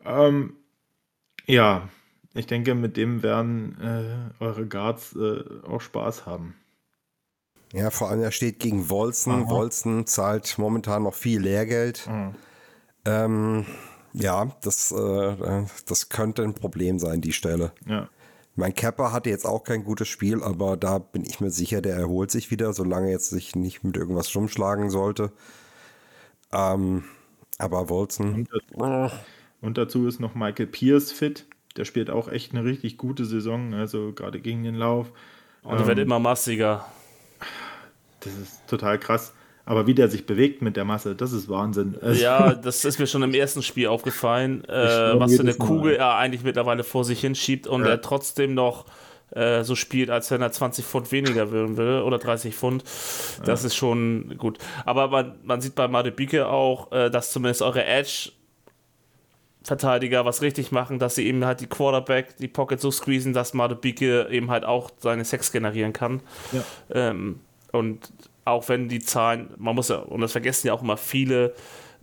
[0.03, 0.57] Ähm,
[1.45, 1.87] ja,
[2.33, 6.55] ich denke, mit dem werden äh, eure Guards äh, auch Spaß haben.
[7.71, 9.49] Ja, vor allem er steht gegen Wolzen.
[9.49, 12.07] Wolzen zahlt momentan noch viel Lehrgeld.
[12.07, 12.35] Mhm.
[13.05, 13.65] Ähm,
[14.13, 17.71] ja, das, äh, das könnte ein Problem sein, die Stelle.
[17.87, 18.09] Ja.
[18.55, 21.95] Mein Capper hatte jetzt auch kein gutes Spiel, aber da bin ich mir sicher, der
[21.95, 25.31] erholt sich wieder, solange er jetzt sich nicht mit irgendwas rumschlagen sollte.
[26.51, 27.03] Ähm,
[27.57, 28.47] aber Wolzen.
[28.73, 29.11] Und,
[29.61, 31.47] und dazu ist noch Michael Pierce fit.
[31.77, 35.11] Der spielt auch echt eine richtig gute Saison, also gerade gegen den Lauf.
[35.63, 36.85] Und er ähm, wird immer massiger.
[38.19, 39.33] Das ist total krass.
[39.65, 41.95] Aber wie der sich bewegt mit der Masse, das ist Wahnsinn.
[42.15, 46.15] Ja, das ist mir schon im ersten Spiel aufgefallen, äh, was für eine Kugel er
[46.15, 47.91] eigentlich mittlerweile vor sich hinschiebt und ja.
[47.91, 48.85] er trotzdem noch
[49.31, 52.83] äh, so spielt, als wenn er 20 Pfund weniger würden will oder 30 Pfund.
[53.45, 53.67] Das ja.
[53.67, 54.57] ist schon gut.
[54.85, 58.31] Aber man, man sieht bei Madebike auch, äh, dass zumindest eure Edge
[59.63, 63.53] Verteidiger was richtig machen, dass sie eben halt die Quarterback, die Pocket so squeezen, dass
[63.53, 66.19] Madebike eben halt auch seine Sex generieren kann.
[66.51, 66.63] Ja.
[66.93, 67.39] Ähm,
[67.71, 68.11] und
[68.45, 71.53] auch wenn die Zahlen, man muss ja, und das vergessen ja auch immer viele,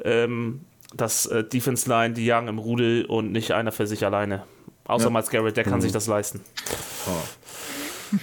[0.02, 0.60] ähm,
[0.94, 4.44] dass äh, Defense Line, die jagen im Rudel und nicht einer für sich alleine.
[4.84, 5.10] Außer ja.
[5.10, 5.82] Miles Garrett, der kann mhm.
[5.82, 6.40] sich das leisten.
[7.06, 8.16] Oh.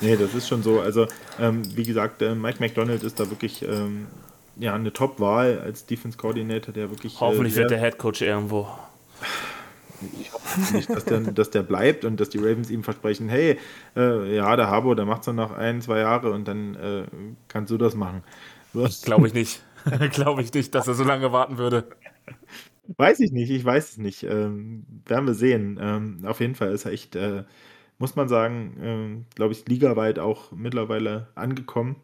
[0.00, 0.80] nee, das ist schon so.
[0.80, 1.06] Also,
[1.38, 4.08] ähm, wie gesagt, äh, Mike McDonald ist da wirklich ähm,
[4.56, 7.20] ja, eine Top-Wahl als Defense Coordinator, der wirklich.
[7.20, 8.68] Hoffentlich äh, wird der Head Coach irgendwo
[10.20, 13.58] ich hoffe nicht, dass der, dass der bleibt und dass die Ravens ihm versprechen, hey,
[13.96, 17.06] äh, ja, der Habo, der macht es noch ein, zwei Jahre und dann äh,
[17.48, 18.22] kannst du das machen.
[19.04, 19.62] Glaube ich nicht.
[20.12, 21.88] Glaube ich nicht, dass er so lange warten würde.
[22.98, 24.22] Weiß ich nicht, ich weiß es nicht.
[24.22, 25.78] Ähm, werden wir sehen.
[25.80, 27.44] Ähm, auf jeden Fall ist er echt, äh,
[27.98, 31.96] muss man sagen, ähm, glaube ich, ligaweit auch mittlerweile angekommen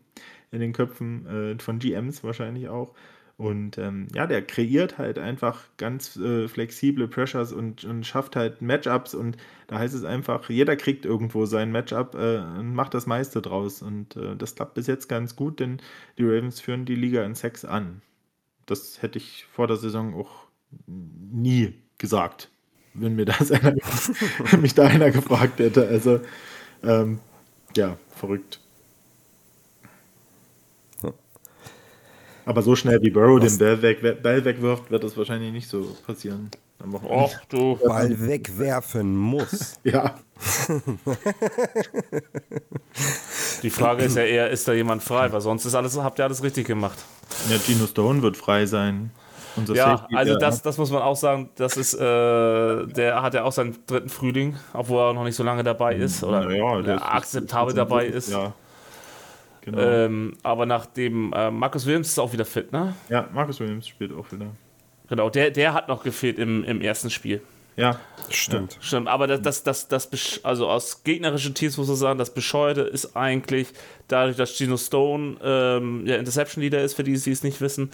[0.50, 2.94] in den Köpfen äh, von GMs wahrscheinlich auch.
[3.36, 8.62] Und ähm, ja, der kreiert halt einfach ganz äh, flexible Pressures und, und schafft halt
[8.62, 9.14] Matchups.
[9.14, 13.42] Und da heißt es einfach, jeder kriegt irgendwo sein Matchup äh, und macht das meiste
[13.42, 13.82] draus.
[13.82, 15.80] Und äh, das klappt bis jetzt ganz gut, denn
[16.18, 18.02] die Ravens führen die Liga in Sex an.
[18.66, 20.46] Das hätte ich vor der Saison auch
[20.86, 22.50] nie gesagt,
[22.94, 23.74] wenn mir das einer,
[24.60, 25.86] mich da einer gefragt hätte.
[25.88, 26.20] Also,
[26.82, 27.18] ähm,
[27.76, 28.61] ja, verrückt.
[32.44, 35.96] Aber so schnell wie Burrow den Ball, weg, Ball wegwirft, wird das wahrscheinlich nicht so
[36.06, 36.50] passieren.
[37.08, 37.76] Och, du.
[37.84, 39.74] Ball wegwerfen muss.
[39.84, 40.16] Ja.
[43.62, 45.32] Die Frage ist ja eher, ist da jemand frei?
[45.32, 46.98] Weil sonst ist alles, habt ihr alles richtig gemacht.
[47.48, 49.10] Ja, Gino Stone wird frei sein.
[49.54, 51.98] Unser Ja, Safety, also das, das muss man auch sagen, das ist, äh,
[52.86, 56.24] der hat ja auch seinen dritten Frühling, obwohl er noch nicht so lange dabei ist
[56.24, 58.30] oder Ja, der äh, ist- akzeptabel dabei ist.
[58.32, 58.54] Ja.
[59.62, 59.78] Genau.
[59.78, 62.94] Ähm, aber nachdem äh, Markus Williams ist auch wieder fit, ne?
[63.08, 64.46] ja, Marcus Williams spielt auch wieder.
[65.08, 67.40] Genau, der, der hat noch gefehlt im, im ersten Spiel.
[67.76, 67.98] Ja,
[68.28, 68.76] Stimmt.
[68.80, 72.82] Stimmt, aber das, das, das, das, also aus gegnerischen Teams muss man sagen, das Bescheuerte
[72.82, 73.68] ist eigentlich,
[74.08, 77.90] dadurch, dass Gino Stone ähm, der Interception Leader ist, für die, die es nicht wissen,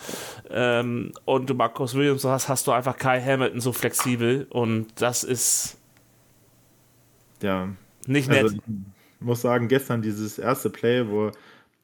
[0.51, 5.23] ähm, und du Marcus Williams hast, hast du einfach Kai Hamilton so flexibel und das
[5.23, 5.77] ist
[7.41, 7.69] ja.
[8.07, 8.45] nicht nett.
[8.45, 11.31] Also, ich muss sagen, gestern dieses erste Play, wo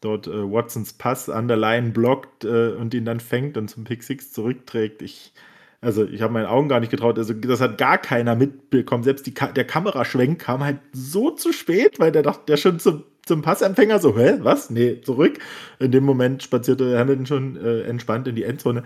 [0.01, 3.85] dort äh, Watsons Pass an der Line blockt äh, und ihn dann fängt und zum
[3.85, 5.03] Pick Six zurückträgt.
[5.03, 5.33] Ich,
[5.81, 7.19] also ich habe meinen Augen gar nicht getraut.
[7.19, 9.03] Also das hat gar keiner mitbekommen.
[9.03, 13.05] Selbst Ka der Kameraschwenk kam halt so zu spät, weil der dachte, der schon zum,
[13.25, 14.71] zum Passempfänger so, hä, was?
[14.71, 15.39] Nee, zurück.
[15.79, 18.83] In dem Moment spazierte Hamilton schon äh, entspannt in die Endzone.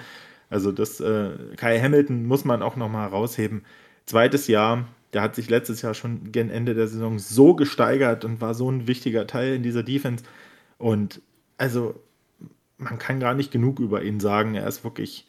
[0.50, 3.64] Also das äh, Kai Hamilton muss man auch noch mal rausheben.
[4.06, 8.40] Zweites Jahr, der hat sich letztes Jahr schon gen Ende der Saison so gesteigert und
[8.40, 10.24] war so ein wichtiger Teil in dieser Defense.
[10.78, 11.22] Und
[11.56, 12.00] also
[12.78, 14.54] man kann gar nicht genug über ihn sagen.
[14.54, 15.26] Er ist wirklich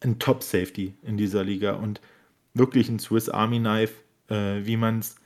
[0.00, 2.00] ein Top-Safety in dieser Liga und
[2.54, 3.94] wirklich ein Swiss Army Knife,
[4.28, 5.16] äh, wie man es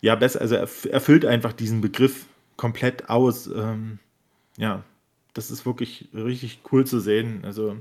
[0.00, 2.26] ja besser, also er erf- erfüllt einfach diesen Begriff
[2.56, 3.46] komplett aus.
[3.46, 3.98] Ähm,
[4.58, 4.84] ja,
[5.34, 7.44] das ist wirklich richtig cool zu sehen.
[7.44, 7.76] Also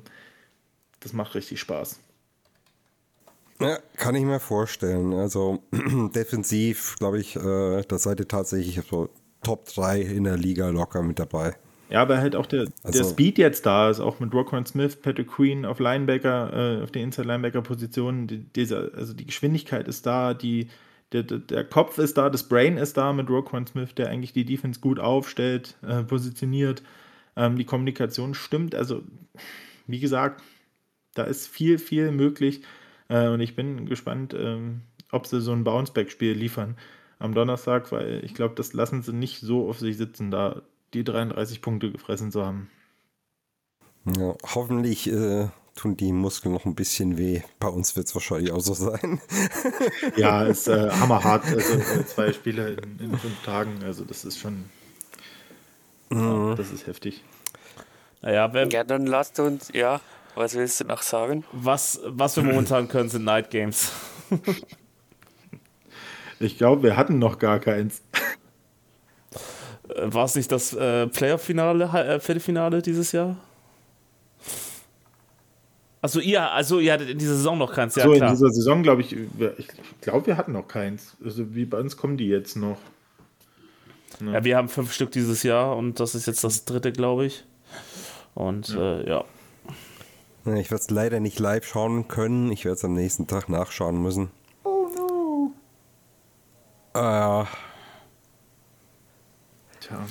[1.01, 1.99] das macht richtig Spaß.
[3.59, 5.14] Ja, kann ich mir vorstellen.
[5.14, 5.64] Also
[6.16, 9.09] defensiv, glaube ich, äh, da seid ihr tatsächlich so
[9.43, 11.55] Top 3 in der Liga locker mit dabei.
[11.89, 14.95] Ja, aber halt auch der, der Also- Speed jetzt da ist, auch mit Rockron Smith,
[14.95, 18.25] Patrick Queen auf Linebacker, äh, auf der Inside-Linebacker-Position.
[18.27, 20.69] Die, dieser, also die Geschwindigkeit ist da, die,
[21.11, 24.33] der, der, der Kopf ist da, das Brain ist da mit Roquan Smith, der eigentlich
[24.33, 26.81] die Defense gut aufstellt, äh, positioniert.
[27.35, 28.73] Ähm, die Kommunikation stimmt.
[28.73, 29.03] Also,
[29.85, 30.41] wie gesagt,
[31.13, 32.61] da ist viel, viel möglich.
[33.09, 34.81] Äh, und ich bin gespannt, ähm,
[35.11, 36.75] ob sie so ein Bounceback-Spiel liefern
[37.24, 40.61] am Donnerstag, weil ich glaube, das lassen sie nicht so auf sich sitzen, da
[40.93, 42.69] die 33 Punkte gefressen zu haben.
[44.17, 47.41] Ja, hoffentlich äh, tun die Muskeln noch ein bisschen weh.
[47.59, 49.21] Bei uns wird es wahrscheinlich auch so sein.
[50.17, 51.45] Ja, ist äh, hammerhart.
[51.45, 53.82] Also äh, zwei Spiele in, in fünf Tagen.
[53.84, 54.65] Also das ist schon.
[56.11, 57.24] Ja, das ist heftig.
[58.21, 60.01] Naja, wer, Ja, dann lasst uns, ja,
[60.36, 61.45] was willst du noch sagen?
[61.53, 63.91] was, was wir momentan können, sind Night Games.
[66.39, 68.01] Ich glaube, wir hatten noch gar keins.
[69.89, 73.38] Äh, War es nicht das äh, Playoff-Finale, äh, Viertelfinale dieses Jahr?
[76.01, 78.31] Also ihr, also ihr hattet in dieser Saison noch keins, ja so, in klar.
[78.31, 79.67] dieser Saison, glaube ich, wir- ich
[80.01, 81.15] glaube, wir hatten noch keins.
[81.23, 82.77] Also wie bei uns kommen die jetzt noch.
[84.19, 87.45] Ja, wir haben fünf Stück dieses Jahr und das ist jetzt das dritte, glaube ich.
[88.36, 89.23] Und äh, ja.
[90.45, 92.51] Ja, Ich werde es leider nicht live schauen können.
[92.51, 94.29] Ich werde es am nächsten Tag nachschauen müssen.
[96.93, 97.45] Äh,
[99.81, 100.05] Tja.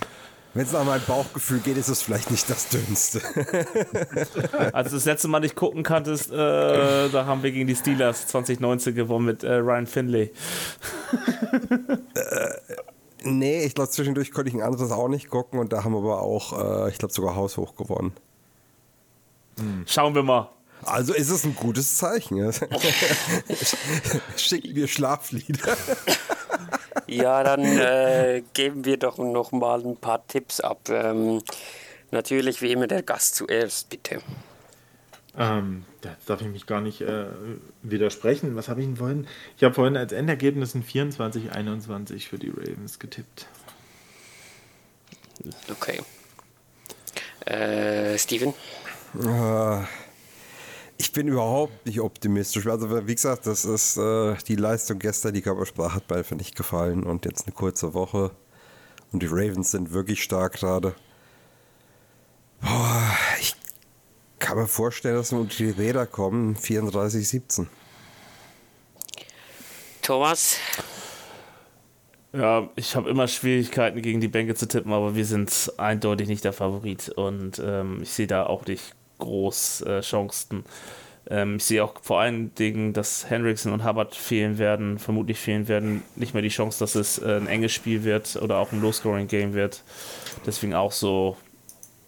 [0.55, 3.23] Wenn es nach meinem Bauchgefühl geht, ist es vielleicht nicht das Dünnste.
[4.75, 8.27] Als du das letzte Mal nicht gucken kanntest, äh, da haben wir gegen die Steelers
[8.27, 10.31] 2019 gewonnen mit äh, Ryan Finley.
[13.25, 16.01] nee, ich glaube, zwischendurch konnte ich ein anderes auch nicht gucken und da haben wir
[16.01, 18.13] aber auch, äh, ich glaube, sogar haushoch gewonnen.
[19.87, 20.51] Schauen wir mal.
[20.85, 22.37] Also ist es ein gutes Zeichen.
[22.39, 22.51] ja.
[24.37, 25.77] Schicken wir Schlaflieder.
[27.07, 30.89] Ja, dann äh, geben wir doch noch mal ein paar Tipps ab.
[30.89, 31.43] Ähm,
[32.11, 34.21] natürlich wie immer der Gast zuerst, bitte.
[35.37, 37.27] Ähm, da darf ich mich gar nicht äh,
[37.83, 38.55] widersprechen.
[38.55, 39.27] Was habe ich denn vorhin?
[39.57, 43.47] Ich habe vorhin als Endergebnis ein 24-21 für die Ravens getippt.
[45.71, 46.01] Okay.
[47.47, 48.53] Äh, Steven?
[49.19, 49.83] Äh,
[50.99, 52.67] Ich bin überhaupt nicht optimistisch.
[52.67, 56.55] Also, wie gesagt, das ist äh, die Leistung gestern, die Körpersprache hat mir einfach nicht
[56.57, 58.31] gefallen und jetzt eine kurze Woche.
[59.13, 60.95] Und die Ravens sind wirklich stark gerade.
[62.61, 63.55] Boah, ich
[64.39, 66.57] kann mir vorstellen, dass wir unter die Räder kommen.
[66.57, 67.67] 34-17.
[70.03, 70.57] Thomas,
[72.33, 76.45] Ja, ich habe immer Schwierigkeiten gegen die Bengals zu tippen, aber wir sind eindeutig nicht
[76.45, 80.65] der Favorit und ähm, ich sehe da auch nicht groß äh, Chancen.
[81.31, 85.69] Ähm, ich sehe auch vor allen Dingen, dass Hendrickson und Hubbard fehlen werden, vermutlich fehlen
[85.69, 88.81] werden, nicht mehr die Chance, dass es äh, ein enges Spiel wird oder auch ein
[88.81, 89.83] Low-Scoring-Game wird.
[90.45, 91.37] Deswegen auch so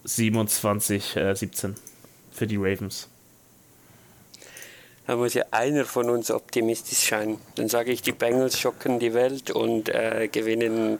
[0.04, 1.76] 27, äh, 17
[2.32, 3.08] für die Ravens.
[5.06, 7.38] da muss ja einer von uns optimistisch sein.
[7.54, 10.98] Dann sage ich, die Bengals schocken die Welt und äh, gewinnen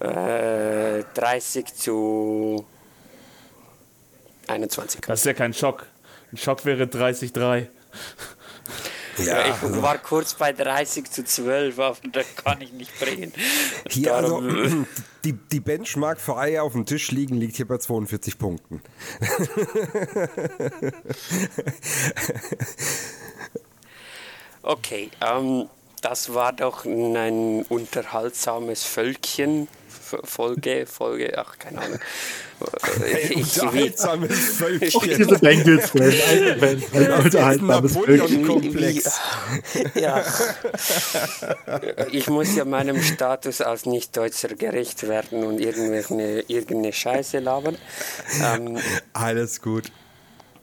[0.00, 2.64] äh, 30 zu
[4.50, 5.00] 21.
[5.06, 5.86] Das ist ja kein Schock.
[6.32, 7.68] Ein Schock wäre 30-3.
[9.18, 13.32] Ja, ich war kurz bei 30 zu 12, aber das kann ich nicht bringen.
[13.88, 14.86] Hier also, Darum-
[15.24, 18.80] die, die Benchmark für Eier auf dem Tisch liegen liegt hier bei 42 Punkten.
[24.62, 25.68] Okay, ähm,
[26.02, 29.68] das war doch ein unterhaltsames Völkchen.
[30.24, 31.98] Folge, Folge, ach, keine Ahnung.
[32.60, 35.00] Äh, Ich, Unterhaltsames Völkchen.
[35.02, 39.02] Diese Fans, ein unterhaltsames Völkchen.
[39.94, 40.22] Ja.
[42.12, 47.78] Ich muss ja meinem Status als Nicht-Deutscher gerecht werden und irgendeine, irgendeine Scheiße labern.
[48.42, 48.78] Ähm,
[49.14, 49.90] Alles gut.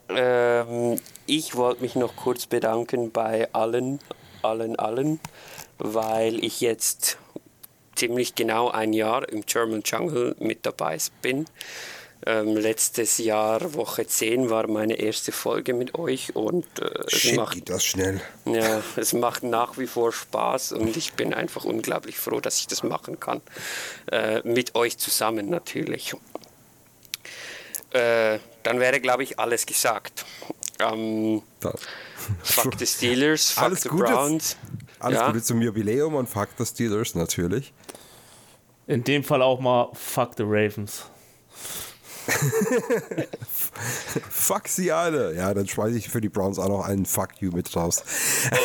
[0.10, 4.00] Ähm, ich wollte mich noch kurz bedanken bei allen,
[4.41, 5.20] allen, allen,
[5.78, 7.18] weil ich jetzt
[7.98, 11.45] ziemlich genau ein Jahr im German Jungle mit dabei bin.
[12.26, 17.36] Ähm, letztes Jahr, Woche 10, war meine erste Folge mit euch und äh, es, Shit,
[17.36, 18.20] macht, geht das schnell.
[18.45, 22.68] ja, es macht nach wie vor Spaß und ich bin einfach unglaublich froh, dass ich
[22.68, 23.41] das machen kann.
[24.12, 26.16] Äh, mit euch zusammen natürlich.
[27.91, 30.26] Äh, dann wäre, glaube ich, alles gesagt.
[30.80, 31.41] Ähm,
[32.43, 34.04] fuck the Steelers, fuck Alles the Gute.
[34.06, 34.58] Browns.
[35.00, 35.28] Alles ja.
[35.28, 37.74] Gute zum Jubiläum und fuck the Steelers natürlich.
[38.88, 41.06] In dem Fall auch mal Fuck the Ravens.
[44.30, 45.36] Fuck sie alle.
[45.36, 48.04] Ja, dann schmeiße ich für die Browns auch noch einen Fuck you mit raus.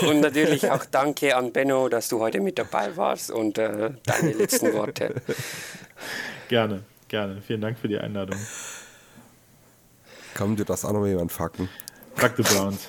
[0.02, 4.32] Und natürlich auch danke an Benno, dass du heute mit dabei warst und äh, deine
[4.32, 5.14] letzten Worte.
[6.48, 7.40] Gerne, gerne.
[7.40, 8.38] Vielen Dank für die Einladung.
[10.34, 11.68] Komm, du darfst auch noch mal jemand fucken.
[12.14, 12.88] Fuck the Browns.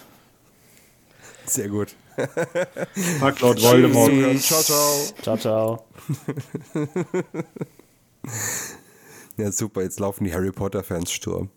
[1.46, 1.96] Sehr gut.
[3.20, 4.40] Fuck Lord Voldemort.
[4.42, 5.14] Ciao, ciao.
[5.22, 5.88] Ciao, ciao.
[9.36, 9.82] Ja, super.
[9.82, 11.50] Jetzt laufen die Harry Potter-Fans Sturm.